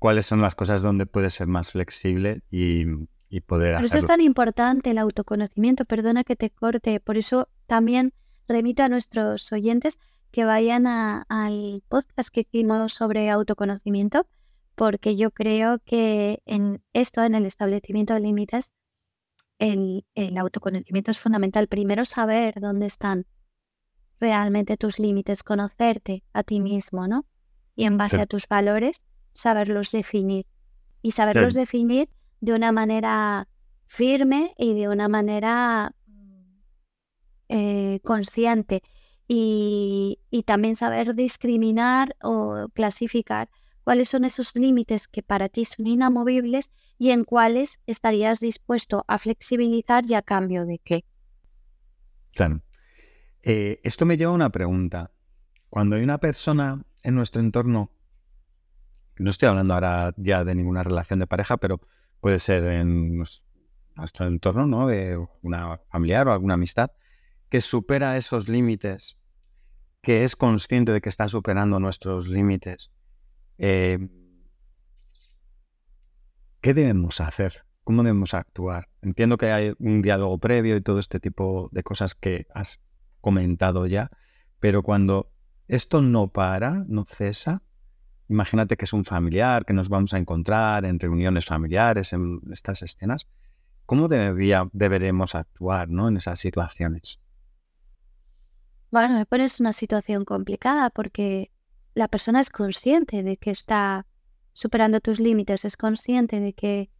¿Cuáles 0.00 0.26
son 0.26 0.42
las 0.42 0.56
cosas 0.56 0.82
donde 0.82 1.06
puede 1.06 1.30
ser 1.30 1.46
más 1.46 1.70
flexible 1.70 2.42
y, 2.50 2.86
y 3.28 3.40
poder 3.40 3.76
Por 3.76 3.84
eso 3.84 3.98
es 3.98 4.06
tan 4.06 4.20
importante 4.20 4.90
el 4.90 4.98
autoconocimiento, 4.98 5.84
perdona 5.84 6.24
que 6.24 6.34
te 6.34 6.50
corte, 6.50 6.98
por 6.98 7.16
eso 7.16 7.48
también 7.66 8.14
remito 8.48 8.82
a 8.82 8.88
nuestros 8.88 9.50
oyentes 9.52 9.98
que 10.30 10.44
vayan 10.44 10.86
al 10.86 11.82
podcast 11.88 12.28
que 12.28 12.40
hicimos 12.40 12.94
sobre 12.94 13.30
autoconocimiento, 13.30 14.26
porque 14.74 15.16
yo 15.16 15.30
creo 15.30 15.78
que 15.78 16.42
en 16.44 16.82
esto, 16.92 17.22
en 17.22 17.34
el 17.34 17.46
establecimiento 17.46 18.14
de 18.14 18.20
límites, 18.20 18.74
el, 19.58 20.04
el 20.14 20.36
autoconocimiento 20.36 21.10
es 21.10 21.18
fundamental. 21.18 21.68
Primero 21.68 22.04
saber 22.04 22.60
dónde 22.60 22.86
están 22.86 23.26
realmente 24.20 24.76
tus 24.76 24.98
límites, 24.98 25.42
conocerte 25.42 26.24
a 26.32 26.42
ti 26.42 26.60
mismo, 26.60 27.08
¿no? 27.08 27.24
Y 27.74 27.84
en 27.84 27.96
base 27.96 28.20
a 28.20 28.26
tus 28.26 28.48
valores, 28.48 29.02
saberlos 29.32 29.90
definir. 29.92 30.46
Y 31.02 31.12
saberlos 31.12 31.54
definir 31.54 32.10
de 32.40 32.54
una 32.54 32.72
manera 32.72 33.48
firme 33.86 34.54
y 34.58 34.74
de 34.74 34.88
una 34.88 35.08
manera 35.08 35.94
eh, 37.48 38.00
consciente. 38.02 38.82
Y, 39.28 40.20
y 40.30 40.44
también 40.44 40.76
saber 40.76 41.14
discriminar 41.14 42.16
o 42.22 42.68
clasificar 42.72 43.48
cuáles 43.82 44.08
son 44.08 44.24
esos 44.24 44.54
límites 44.54 45.08
que 45.08 45.22
para 45.22 45.48
ti 45.48 45.64
son 45.64 45.86
inamovibles 45.86 46.70
y 46.98 47.10
en 47.10 47.24
cuáles 47.24 47.80
estarías 47.86 48.40
dispuesto 48.40 49.04
a 49.06 49.18
flexibilizar 49.18 50.04
y 50.08 50.14
a 50.14 50.22
cambio 50.22 50.66
de 50.66 50.78
qué. 50.78 51.04
Claro. 52.34 52.62
Eh, 53.42 53.80
esto 53.84 54.04
me 54.04 54.16
lleva 54.16 54.32
a 54.32 54.34
una 54.34 54.50
pregunta. 54.50 55.12
Cuando 55.70 55.96
hay 55.96 56.02
una 56.02 56.18
persona 56.18 56.84
en 57.04 57.14
nuestro 57.14 57.40
entorno, 57.40 57.92
no 59.18 59.30
estoy 59.30 59.48
hablando 59.48 59.74
ahora 59.74 60.12
ya 60.16 60.42
de 60.42 60.54
ninguna 60.54 60.82
relación 60.82 61.20
de 61.20 61.28
pareja, 61.28 61.56
pero 61.56 61.80
puede 62.20 62.40
ser 62.40 62.64
en 62.64 63.18
nuestro 63.94 64.26
entorno, 64.26 64.66
¿no? 64.66 64.88
De 64.88 65.24
una 65.42 65.80
familiar 65.90 66.26
o 66.26 66.32
alguna 66.32 66.54
amistad, 66.54 66.90
que 67.48 67.60
supera 67.60 68.16
esos 68.16 68.48
límites, 68.48 69.16
que 70.02 70.24
es 70.24 70.36
consciente 70.36 70.92
de 70.92 71.00
que 71.00 71.08
está 71.08 71.28
superando 71.28 71.80
nuestros 71.80 72.28
límites. 72.28 72.90
Eh, 73.58 73.98
¿Qué 76.60 76.74
debemos 76.74 77.20
hacer? 77.20 77.64
¿Cómo 77.84 78.02
debemos 78.02 78.34
actuar? 78.34 78.88
Entiendo 79.02 79.36
que 79.38 79.52
hay 79.52 79.74
un 79.78 80.02
diálogo 80.02 80.38
previo 80.38 80.76
y 80.76 80.80
todo 80.80 80.98
este 80.98 81.20
tipo 81.20 81.68
de 81.70 81.82
cosas 81.84 82.14
que 82.14 82.46
has 82.52 82.80
comentado 83.20 83.86
ya, 83.86 84.10
pero 84.58 84.82
cuando 84.82 85.32
esto 85.68 86.02
no 86.02 86.32
para, 86.32 86.84
no 86.88 87.04
cesa, 87.04 87.62
imagínate 88.28 88.76
que 88.76 88.84
es 88.84 88.92
un 88.92 89.04
familiar, 89.04 89.64
que 89.64 89.72
nos 89.72 89.88
vamos 89.88 90.12
a 90.14 90.18
encontrar 90.18 90.84
en 90.84 90.98
reuniones 90.98 91.46
familiares, 91.46 92.12
en 92.12 92.40
estas 92.50 92.82
escenas, 92.82 93.28
¿cómo 93.84 94.08
deberemos 94.08 95.34
actuar 95.34 95.88
¿no? 95.88 96.08
en 96.08 96.16
esas 96.16 96.40
situaciones? 96.40 97.20
Bueno, 98.90 99.14
me 99.14 99.26
pones 99.26 99.60
una 99.60 99.72
situación 99.72 100.24
complicada 100.24 100.90
porque 100.90 101.50
la 101.94 102.08
persona 102.08 102.40
es 102.40 102.50
consciente 102.50 103.22
de 103.22 103.36
que 103.36 103.50
está 103.50 104.06
superando 104.52 105.00
tus 105.00 105.18
límites, 105.20 105.64
es 105.64 105.76
consciente 105.76 106.40
de 106.40 106.52
que 106.52 106.90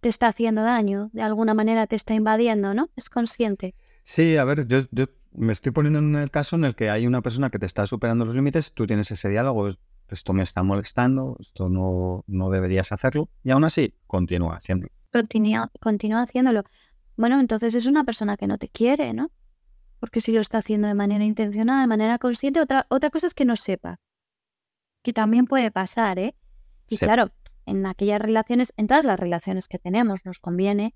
te 0.00 0.08
está 0.08 0.28
haciendo 0.28 0.62
daño, 0.62 1.10
de 1.12 1.22
alguna 1.22 1.54
manera 1.54 1.86
te 1.86 1.96
está 1.96 2.14
invadiendo, 2.14 2.74
¿no? 2.74 2.90
Es 2.96 3.10
consciente. 3.10 3.74
Sí, 4.02 4.36
a 4.36 4.44
ver, 4.44 4.66
yo, 4.66 4.80
yo 4.90 5.06
me 5.32 5.52
estoy 5.52 5.72
poniendo 5.72 5.98
en 5.98 6.16
el 6.16 6.30
caso 6.30 6.56
en 6.56 6.64
el 6.64 6.74
que 6.74 6.90
hay 6.90 7.06
una 7.06 7.22
persona 7.22 7.50
que 7.50 7.58
te 7.58 7.66
está 7.66 7.86
superando 7.86 8.24
los 8.24 8.34
límites, 8.34 8.72
tú 8.72 8.86
tienes 8.86 9.10
ese 9.10 9.28
diálogo, 9.28 9.68
esto 10.08 10.32
me 10.32 10.42
está 10.42 10.62
molestando, 10.62 11.36
esto 11.40 11.68
no, 11.68 12.24
no 12.26 12.50
deberías 12.50 12.92
hacerlo, 12.92 13.28
y 13.42 13.50
aún 13.50 13.64
así 13.64 13.94
continúa 14.06 14.56
haciéndolo. 14.56 14.92
Continúa, 15.12 15.70
continúa 15.80 16.22
haciéndolo. 16.22 16.64
Bueno, 17.16 17.40
entonces 17.40 17.74
es 17.74 17.86
una 17.86 18.04
persona 18.04 18.36
que 18.36 18.46
no 18.46 18.58
te 18.58 18.68
quiere, 18.68 19.12
¿no? 19.12 19.30
Porque 19.98 20.20
si 20.20 20.32
lo 20.32 20.40
está 20.40 20.58
haciendo 20.58 20.88
de 20.88 20.94
manera 20.94 21.24
intencionada, 21.24 21.80
de 21.80 21.86
manera 21.86 22.18
consciente, 22.18 22.60
otra, 22.60 22.86
otra 22.90 23.10
cosa 23.10 23.26
es 23.26 23.34
que 23.34 23.44
no 23.44 23.56
sepa. 23.56 24.00
Que 25.02 25.12
también 25.12 25.46
puede 25.46 25.70
pasar, 25.70 26.18
¿eh? 26.18 26.34
Y 26.88 26.98
claro, 26.98 27.32
en 27.64 27.84
aquellas 27.86 28.20
relaciones, 28.20 28.72
en 28.76 28.86
todas 28.86 29.04
las 29.04 29.18
relaciones 29.18 29.68
que 29.68 29.78
tenemos, 29.78 30.24
nos 30.24 30.38
conviene 30.38 30.94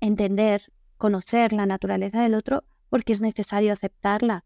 entender, 0.00 0.72
conocer 0.96 1.52
la 1.52 1.66
naturaleza 1.66 2.22
del 2.22 2.34
otro 2.34 2.64
porque 2.88 3.12
es 3.12 3.20
necesario 3.20 3.72
aceptarla. 3.72 4.44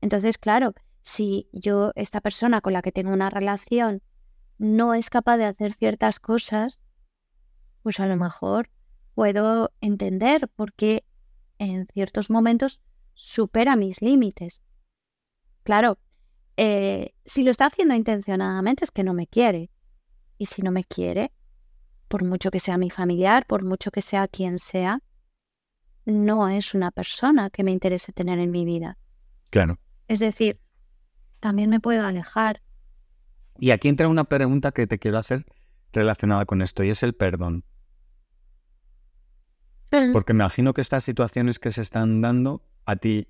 Entonces, 0.00 0.38
claro, 0.38 0.74
si 1.02 1.48
yo, 1.52 1.92
esta 1.94 2.20
persona 2.20 2.60
con 2.60 2.72
la 2.72 2.82
que 2.82 2.92
tengo 2.92 3.12
una 3.12 3.30
relación, 3.30 4.02
no 4.58 4.94
es 4.94 5.10
capaz 5.10 5.36
de 5.36 5.44
hacer 5.44 5.74
ciertas 5.74 6.18
cosas, 6.18 6.80
pues 7.82 8.00
a 8.00 8.06
lo 8.06 8.16
mejor 8.16 8.70
puedo 9.14 9.72
entender 9.80 10.48
por 10.48 10.72
qué 10.72 11.04
en 11.58 11.86
ciertos 11.86 12.30
momentos 12.30 12.80
supera 13.18 13.74
mis 13.74 14.00
límites. 14.00 14.62
Claro, 15.64 15.98
eh, 16.56 17.14
si 17.24 17.42
lo 17.42 17.50
está 17.50 17.66
haciendo 17.66 17.94
intencionadamente 17.94 18.84
es 18.84 18.90
que 18.90 19.02
no 19.02 19.12
me 19.12 19.26
quiere. 19.26 19.70
Y 20.38 20.46
si 20.46 20.62
no 20.62 20.70
me 20.70 20.84
quiere, 20.84 21.32
por 22.06 22.24
mucho 22.24 22.50
que 22.50 22.60
sea 22.60 22.78
mi 22.78 22.90
familiar, 22.90 23.44
por 23.46 23.64
mucho 23.64 23.90
que 23.90 24.00
sea 24.00 24.28
quien 24.28 24.60
sea, 24.60 25.02
no 26.04 26.48
es 26.48 26.74
una 26.74 26.92
persona 26.92 27.50
que 27.50 27.64
me 27.64 27.72
interese 27.72 28.12
tener 28.12 28.38
en 28.38 28.52
mi 28.52 28.64
vida. 28.64 28.98
Claro. 29.50 29.80
Es 30.06 30.20
decir, 30.20 30.60
también 31.40 31.70
me 31.70 31.80
puedo 31.80 32.06
alejar. 32.06 32.62
Y 33.58 33.72
aquí 33.72 33.88
entra 33.88 34.06
una 34.06 34.24
pregunta 34.24 34.70
que 34.70 34.86
te 34.86 35.00
quiero 35.00 35.18
hacer 35.18 35.44
relacionada 35.92 36.46
con 36.46 36.62
esto 36.62 36.84
y 36.84 36.90
es 36.90 37.02
el 37.02 37.14
perdón. 37.14 37.64
Porque 40.12 40.34
me 40.34 40.44
imagino 40.44 40.74
que 40.74 40.80
estas 40.80 41.04
situaciones 41.04 41.58
que 41.58 41.72
se 41.72 41.80
están 41.80 42.20
dando 42.20 42.62
a 42.84 42.96
ti 42.96 43.28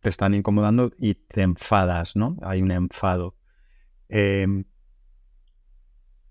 te 0.00 0.08
están 0.08 0.34
incomodando 0.34 0.92
y 0.98 1.14
te 1.14 1.42
enfadas, 1.42 2.16
¿no? 2.16 2.36
Hay 2.42 2.62
un 2.62 2.70
enfado. 2.70 3.36
Em, 4.08 4.64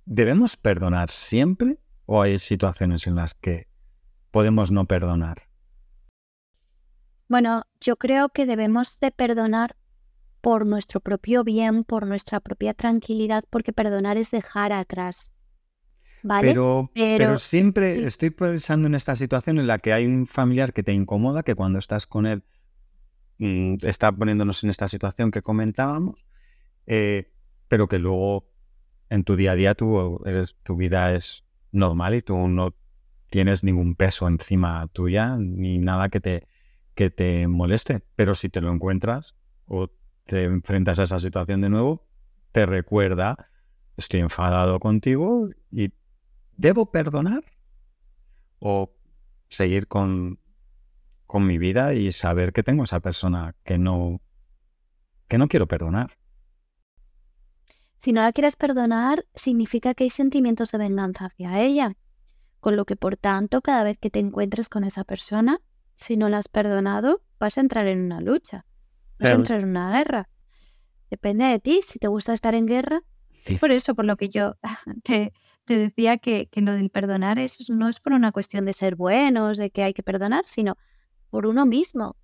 ¿Debemos 0.05 0.55
perdonar 0.55 1.09
siempre 1.09 1.79
o 2.05 2.21
hay 2.21 2.39
situaciones 2.39 3.07
en 3.07 3.15
las 3.15 3.33
que 3.33 3.67
podemos 4.31 4.71
no 4.71 4.85
perdonar? 4.85 5.43
Bueno, 7.27 7.63
yo 7.81 7.97
creo 7.97 8.29
que 8.29 8.45
debemos 8.45 8.99
de 8.99 9.11
perdonar 9.11 9.75
por 10.39 10.65
nuestro 10.65 11.01
propio 11.01 11.43
bien, 11.43 11.83
por 11.83 12.07
nuestra 12.07 12.39
propia 12.39 12.73
tranquilidad, 12.73 13.43
porque 13.49 13.73
perdonar 13.73 14.15
es 14.15 14.31
dejar 14.31 14.71
atrás. 14.71 15.33
¿Vale? 16.23 16.47
Pero, 16.47 16.91
pero, 16.93 17.37
siempre 17.39 18.05
estoy 18.05 18.31
pensando 18.31 18.87
en 18.87 18.95
esta 18.95 19.15
situación 19.15 19.59
en 19.59 19.67
la 19.67 19.77
que 19.77 19.93
hay 19.93 20.05
un 20.05 20.27
familiar 20.27 20.73
que 20.73 20.83
te 20.83 20.93
incomoda, 20.93 21.43
que 21.43 21.55
cuando 21.55 21.79
estás 21.79 22.07
con 22.07 22.25
él 22.25 22.43
mm, 23.37 23.75
está 23.81 24.11
poniéndonos 24.11 24.63
en 24.63 24.69
esta 24.69 24.87
situación 24.87 25.31
que 25.31 25.41
comentábamos, 25.41 26.25
eh, 26.85 27.31
pero 27.67 27.87
que 27.87 27.99
luego 27.99 28.49
en 29.09 29.23
tu 29.23 29.35
día 29.35 29.51
a 29.51 29.55
día 29.55 29.75
tú 29.75 30.21
eres, 30.25 30.55
tu 30.63 30.75
vida 30.75 31.13
es 31.13 31.45
normal 31.71 32.15
y 32.15 32.21
tú 32.21 32.47
no 32.47 32.75
tienes 33.29 33.63
ningún 33.63 33.95
peso 33.95 34.27
encima 34.27 34.87
tuya 34.87 35.35
ni 35.37 35.77
nada 35.79 36.09
que 36.09 36.19
te, 36.19 36.47
que 36.95 37.09
te 37.09 37.47
moleste, 37.47 38.01
pero 38.15 38.33
si 38.33 38.49
te 38.49 38.61
lo 38.61 38.71
encuentras 38.71 39.35
o 39.65 39.89
te 40.25 40.43
enfrentas 40.45 40.99
a 40.99 41.03
esa 41.03 41.19
situación 41.19 41.61
de 41.61 41.69
nuevo, 41.69 42.05
te 42.51 42.65
recuerda, 42.65 43.49
estoy 43.97 44.21
enfadado 44.21 44.79
contigo 44.79 45.49
y 45.71 45.93
debo 46.57 46.91
perdonar 46.91 47.43
o 48.59 48.91
seguir 49.47 49.87
con, 49.87 50.39
con 51.25 51.45
mi 51.45 51.57
vida 51.57 51.93
y 51.93 52.11
saber 52.11 52.51
que 52.51 52.63
tengo 52.63 52.83
esa 52.83 52.99
persona 52.99 53.55
que 53.63 53.77
no, 53.77 54.21
que 55.27 55.37
no 55.37 55.47
quiero 55.47 55.67
perdonar. 55.67 56.17
Si 57.97 58.11
no 58.11 58.21
la 58.21 58.31
quieres 58.31 58.55
perdonar, 58.55 59.25
significa 59.33 59.93
que 59.93 60.03
hay 60.03 60.09
sentimientos 60.09 60.71
de 60.71 60.77
venganza 60.77 61.25
hacia 61.25 61.61
ella. 61.61 61.95
Con 62.59 62.75
lo 62.75 62.85
que, 62.85 62.95
por 62.95 63.17
tanto, 63.17 63.61
cada 63.61 63.83
vez 63.83 63.97
que 63.97 64.09
te 64.09 64.19
encuentres 64.19 64.69
con 64.69 64.83
esa 64.83 65.03
persona, 65.03 65.61
si 65.95 66.17
no 66.17 66.29
la 66.29 66.37
has 66.37 66.47
perdonado, 66.47 67.23
vas 67.39 67.57
a 67.57 67.61
entrar 67.61 67.87
en 67.87 68.01
una 68.01 68.21
lucha, 68.21 68.65
vas 69.19 69.31
a 69.31 69.35
entrar 69.35 69.61
en 69.61 69.69
una 69.69 69.91
guerra. 69.91 70.29
Depende 71.09 71.45
de 71.45 71.59
ti, 71.59 71.81
si 71.81 71.99
te 71.99 72.07
gusta 72.07 72.33
estar 72.33 72.53
en 72.53 72.65
guerra. 72.65 73.01
Es 73.45 73.59
por 73.59 73.71
eso 73.71 73.95
por 73.95 74.05
lo 74.05 74.17
que 74.17 74.29
yo 74.29 74.55
te, 75.03 75.33
decía 75.75 76.17
que, 76.19 76.47
que, 76.47 76.61
lo 76.61 76.73
del 76.73 76.91
perdonar 76.91 77.39
es, 77.39 77.69
no 77.69 77.89
es 77.89 77.99
por 77.99 78.13
una 78.13 78.31
cuestión 78.31 78.65
de 78.65 78.73
ser 78.73 78.95
buenos, 78.95 79.57
de 79.57 79.71
que 79.71 79.83
hay 79.83 79.93
que 79.93 80.03
perdonar, 80.03 80.45
sino 80.45 80.77
por 81.29 81.47
uno 81.47 81.65
mismo. 81.65 82.15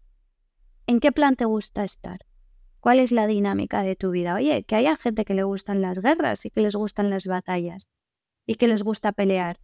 ¿En 0.86 1.00
qué 1.00 1.12
plan 1.12 1.36
te 1.36 1.46
gusta 1.46 1.84
estar? 1.84 2.20
¿Cuál 2.80 3.00
es 3.00 3.12
la 3.12 3.28
dinámica 3.28 3.82
de 3.84 3.96
tu 3.96 4.12
vida? 4.12 4.36
Oye, 4.36 4.64
que 4.64 4.76
haya 4.76 4.98
gente 4.98 5.24
que 5.24 5.34
le 5.34 5.44
gustan 5.44 5.82
las 5.82 6.00
guerras 6.00 6.46
y 6.46 6.50
que 6.50 6.62
les 6.62 6.76
gustan 6.76 7.10
las 7.10 7.26
batallas 7.26 7.88
y 8.46 8.56
que 8.56 8.68
les 8.68 8.84
gusta 8.84 9.14
pelear. 9.14 9.60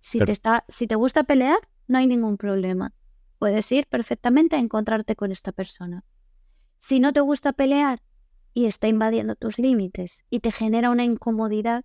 Si, 0.00 0.18
te, 0.18 0.32
está, 0.32 0.64
si 0.68 0.86
te 0.86 0.94
gusta 0.94 1.24
pelear, 1.24 1.58
no 1.86 1.98
hay 1.98 2.06
ningún 2.06 2.38
problema. 2.38 2.94
Puedes 3.38 3.70
ir 3.72 3.86
perfectamente 3.86 4.56
a 4.56 4.58
encontrarte 4.58 5.16
con 5.16 5.32
esta 5.32 5.52
persona. 5.52 6.04
Si 6.78 6.98
no 6.98 7.12
te 7.12 7.20
gusta 7.20 7.52
pelear 7.52 8.02
y 8.54 8.64
está 8.64 8.88
invadiendo 8.88 9.36
tus 9.36 9.58
límites 9.58 10.24
y 10.30 10.40
te 10.40 10.50
genera 10.50 10.90
una 10.90 11.04
incomodidad, 11.04 11.84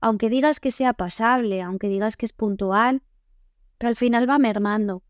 aunque 0.00 0.30
digas 0.30 0.60
que 0.60 0.70
sea 0.70 0.92
pasable, 0.92 1.62
aunque 1.62 1.88
digas 1.88 2.16
que 2.16 2.26
es 2.26 2.32
puntual, 2.32 3.02
pero 3.78 3.88
al 3.88 3.96
final 3.96 4.28
va 4.28 4.38
mermando. 4.38 5.02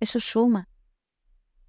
Eso 0.00 0.20
suma. 0.20 0.68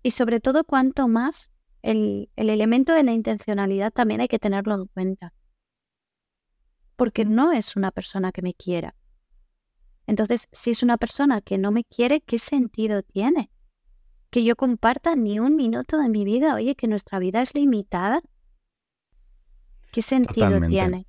Y 0.02 0.12
sobre 0.12 0.40
todo, 0.40 0.64
cuanto 0.64 1.08
más 1.08 1.52
el, 1.82 2.30
el 2.36 2.50
elemento 2.50 2.94
de 2.94 3.04
la 3.04 3.12
intencionalidad 3.12 3.92
también 3.92 4.22
hay 4.22 4.28
que 4.28 4.40
tenerlo 4.40 4.76
en 4.76 4.86
cuenta. 4.88 5.34
Porque 6.96 7.26
no 7.26 7.52
es 7.52 7.76
una 7.76 7.92
persona 7.92 8.32
que 8.32 8.42
me 8.42 8.54
quiera. 8.54 8.96
Entonces, 10.06 10.50
si 10.52 10.72
es 10.72 10.84
una 10.84 10.98
persona 10.98 11.42
que 11.42 11.58
no 11.58 11.72
me 11.72 11.84
quiere, 11.86 12.22
¿qué 12.22 12.38
sentido 12.38 13.04
tiene? 13.04 13.50
Que 14.30 14.44
yo 14.44 14.56
comparta 14.56 15.16
ni 15.16 15.40
un 15.40 15.56
minuto 15.56 15.98
de 15.98 16.10
mi 16.10 16.26
vida, 16.26 16.56
oye, 16.56 16.76
que 16.76 16.88
nuestra 16.88 17.20
vida 17.20 17.42
es 17.42 17.56
limitada. 17.56 18.22
¿Qué 19.92 20.02
sentido 20.02 20.60
tiene? 20.68 21.08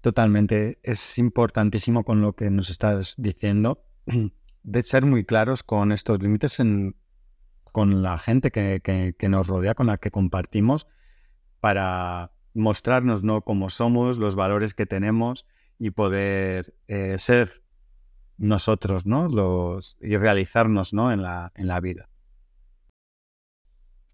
Totalmente. 0.00 0.78
Es 0.82 1.18
importantísimo 1.18 2.04
con 2.04 2.20
lo 2.20 2.34
que 2.34 2.50
nos 2.50 2.70
estás 2.70 3.14
diciendo, 3.18 3.84
de 4.62 4.82
ser 4.82 5.04
muy 5.04 5.24
claros 5.24 5.62
con 5.62 5.92
estos 5.92 6.22
límites 6.22 6.60
en, 6.60 6.96
con 7.72 8.02
la 8.02 8.18
gente 8.18 8.50
que, 8.50 9.14
nos 9.28 9.46
rodea, 9.46 9.74
con 9.74 9.86
la 9.86 9.96
que 9.96 10.10
compartimos, 10.10 10.86
para 11.60 12.32
mostrarnos 12.54 13.22
¿no? 13.22 13.42
cómo 13.42 13.70
somos, 13.70 14.18
los 14.18 14.36
valores 14.36 14.74
que 14.74 14.86
tenemos 14.86 15.46
y 15.78 15.90
poder 15.90 16.74
eh, 16.86 17.16
ser 17.18 17.62
nosotros, 18.36 19.04
¿no? 19.04 19.28
Los, 19.28 19.96
y 20.00 20.16
realizarnos 20.16 20.92
¿no? 20.92 21.12
en, 21.12 21.22
la, 21.22 21.52
en 21.56 21.66
la 21.66 21.80
vida. 21.80 22.08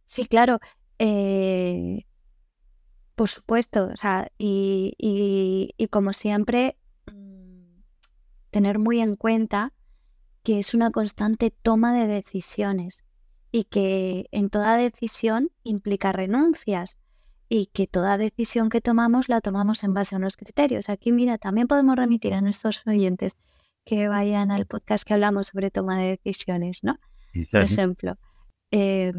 Sí, 0.07 0.27
claro. 0.27 0.61
Eh, 0.99 2.07
por 3.15 3.29
supuesto. 3.29 3.89
O 3.93 3.97
sea, 3.97 4.29
y, 4.39 4.95
y 4.99 5.89
como 5.89 6.13
siempre, 6.13 6.77
mm, 7.13 7.81
tener 8.51 8.79
muy 8.79 9.01
en 9.01 9.17
cuenta 9.17 9.73
que 10.43 10.59
es 10.59 10.75
una 10.75 10.91
constante 10.91 11.51
toma 11.51 11.95
de 11.95 12.07
decisiones 12.07 13.05
y 13.51 13.65
que 13.65 14.27
en 14.33 14.51
toda 14.51 14.77
decisión 14.77 15.51
implica 15.63 16.13
renuncias 16.13 16.99
y 17.49 17.67
que 17.67 17.87
toda 17.87 18.19
decisión 18.19 18.69
que 18.69 18.81
tomamos 18.81 19.29
la 19.29 19.41
tomamos 19.41 19.85
en 19.85 19.95
base 19.95 20.15
a 20.15 20.19
unos 20.19 20.37
criterios. 20.37 20.89
Aquí, 20.89 21.13
mira, 21.13 21.39
también 21.39 21.67
podemos 21.67 21.97
remitir 21.97 22.35
a 22.35 22.41
nuestros 22.41 22.83
oyentes 22.87 23.39
que 23.85 24.09
vayan 24.09 24.51
al 24.51 24.67
podcast 24.67 25.05
que 25.05 25.15
hablamos 25.15 25.47
sobre 25.49 25.71
toma 25.71 25.99
de 25.99 26.21
decisiones, 26.25 26.81
¿no? 26.83 26.99
Por 27.53 27.63
ejemplo, 27.63 28.19
eh, 28.71 29.13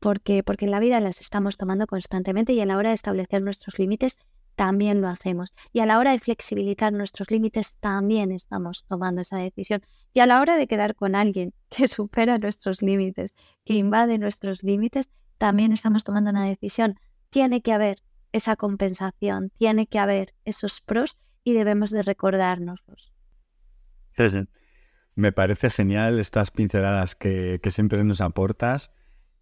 porque, 0.00 0.42
porque 0.42 0.64
en 0.64 0.70
la 0.70 0.80
vida 0.80 1.00
las 1.00 1.20
estamos 1.20 1.56
tomando 1.56 1.86
constantemente 1.86 2.52
y 2.52 2.60
a 2.60 2.66
la 2.66 2.76
hora 2.76 2.90
de 2.90 2.94
establecer 2.94 3.42
nuestros 3.42 3.78
límites 3.78 4.18
también 4.56 5.00
lo 5.00 5.08
hacemos. 5.08 5.52
Y 5.72 5.80
a 5.80 5.86
la 5.86 5.98
hora 5.98 6.10
de 6.12 6.18
flexibilizar 6.18 6.92
nuestros 6.92 7.30
límites 7.30 7.76
también 7.78 8.32
estamos 8.32 8.84
tomando 8.86 9.20
esa 9.20 9.38
decisión. 9.38 9.82
Y 10.12 10.20
a 10.20 10.26
la 10.26 10.40
hora 10.40 10.56
de 10.56 10.66
quedar 10.66 10.94
con 10.94 11.14
alguien 11.14 11.54
que 11.68 11.88
supera 11.88 12.38
nuestros 12.38 12.82
límites, 12.82 13.34
que 13.64 13.74
invade 13.74 14.18
nuestros 14.18 14.62
límites, 14.62 15.12
también 15.38 15.72
estamos 15.72 16.04
tomando 16.04 16.30
una 16.30 16.44
decisión. 16.44 16.98
Tiene 17.30 17.62
que 17.62 17.72
haber 17.72 18.02
esa 18.32 18.56
compensación, 18.56 19.50
tiene 19.56 19.86
que 19.86 19.98
haber 19.98 20.34
esos 20.44 20.80
pros 20.80 21.16
y 21.44 21.54
debemos 21.54 21.90
de 21.90 22.02
recordárnoslos. 22.02 23.12
Me 25.14 25.32
parece 25.32 25.70
genial 25.70 26.18
estas 26.18 26.50
pinceladas 26.50 27.14
que, 27.14 27.60
siempre 27.70 28.04
nos 28.04 28.20
aportas. 28.20 28.92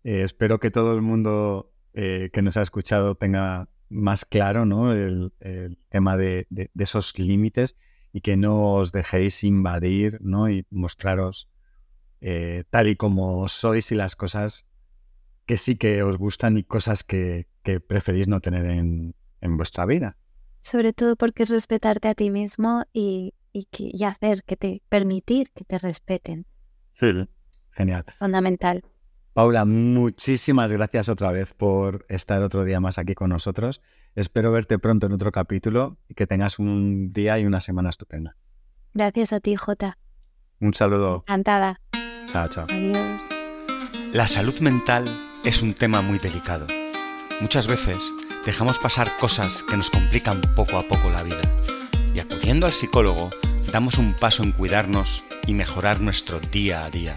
Eh, 0.05 0.23
espero 0.23 0.59
que 0.61 0.71
todo 0.71 0.95
el 0.95 1.03
mundo 1.03 1.73
eh, 1.95 2.31
que 2.33 2.43
nos 2.43 2.57
ha 2.57 2.63
escuchado 2.63 3.15
tenga 3.15 3.69
más 3.89 4.25
claro 4.25 4.65
¿no? 4.65 4.93
el, 4.93 5.33
tema 5.89 6.17
de, 6.17 6.47
esos 6.79 7.19
límites 7.19 7.77
y 8.13 8.21
que 8.21 8.37
no 8.37 8.75
os 8.75 8.93
dejéis 8.93 9.43
invadir 9.45 10.19
¿no? 10.21 10.51
y 10.51 10.67
mostraros 10.71 11.49
eh, 12.21 12.65
tal 12.71 12.89
y 12.89 12.97
como 12.97 13.49
sois 13.49 13.91
y 13.93 13.95
las 13.95 14.17
cosas 14.17 14.67
que 15.47 15.57
sí 15.57 15.77
que 15.77 16.03
os 16.03 16.19
gustan 16.19 16.59
y 16.59 16.65
cosas 16.65 17.05
que, 17.05 17.47
preferís 17.87 18.29
no 18.29 18.41
tener 18.41 18.65
en, 18.65 19.15
vuestra 19.43 19.85
vida. 19.85 20.17
Sobre 20.63 20.95
todo 20.95 21.17
porque 21.17 21.43
es 21.43 21.51
respetarte 21.51 22.09
a 22.09 22.15
ti 22.15 22.31
mismo 22.31 22.85
y, 22.95 23.35
y, 23.53 24.05
hacer 24.05 24.43
que 24.45 24.57
te 24.57 24.83
permitir 24.89 25.51
que 25.53 25.65
te 25.65 25.79
respeten. 25.79 26.47
Sí, 26.95 27.13
genial. 27.73 28.05
Fundamental. 28.19 28.83
Paula, 29.39 29.65
muchísimas 29.65 30.73
gracias 30.73 31.09
otra 31.09 31.31
vez 31.31 31.53
por 31.53 32.05
estar 32.09 32.43
otro 32.43 32.65
día 32.65 32.81
más 32.81 32.99
aquí 32.99 33.15
con 33.15 33.31
nosotros. 33.31 33.81
Espero 34.17 34.51
verte 34.51 34.81
pronto 34.81 35.07
en 35.07 35.13
otro 35.13 35.31
capítulo 35.31 35.97
y 36.09 36.15
que 36.15 36.27
tengas 36.27 36.59
un 36.59 37.13
día 37.13 37.39
y 37.39 37.47
una 37.47 37.61
semana 37.61 37.89
estupenda. 37.89 38.35
Gracias 38.95 39.33
a 39.33 39.39
ti, 39.39 39.55
Jota. 39.55 39.97
Un 40.59 40.75
saludo. 40.75 41.23
Encantada. 41.29 41.81
Chao, 42.27 42.49
chao. 42.49 42.67
Adiós. 42.69 43.23
La 44.13 44.27
salud 44.27 44.59
mental 44.59 45.05
es 45.45 45.63
un 45.63 45.73
tema 45.73 46.03
muy 46.03 46.19
delicado. 46.19 46.67
Muchas 47.41 47.69
veces 47.69 48.13
dejamos 48.45 48.81
pasar 48.81 49.17
cosas 49.21 49.63
que 49.63 49.77
nos 49.77 49.89
complican 49.89 50.41
poco 50.57 50.79
a 50.79 50.83
poco 50.83 51.11
la 51.11 51.23
vida. 51.23 51.45
Y 52.13 52.19
acudiendo 52.19 52.67
al 52.67 52.73
psicólogo, 52.73 53.31
damos 53.71 53.99
un 53.99 54.15
paso 54.15 54.43
en 54.43 54.51
cuidarnos 54.51 55.25
y 55.47 55.55
mejorar 55.55 56.01
nuestro 56.01 56.41
día 56.41 56.85
a 56.85 56.91
día. 56.91 57.17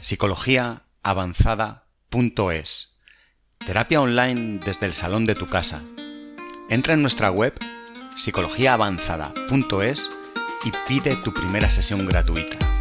Psicología 0.00 0.84
avanzada.es. 1.02 2.98
Terapia 3.64 4.00
online 4.00 4.60
desde 4.64 4.86
el 4.86 4.92
salón 4.92 5.26
de 5.26 5.34
tu 5.34 5.48
casa. 5.48 5.82
Entra 6.68 6.94
en 6.94 7.02
nuestra 7.02 7.30
web 7.30 7.54
psicologiaavanzada.es 8.16 10.10
y 10.64 10.72
pide 10.88 11.16
tu 11.16 11.32
primera 11.32 11.70
sesión 11.70 12.06
gratuita. 12.06 12.71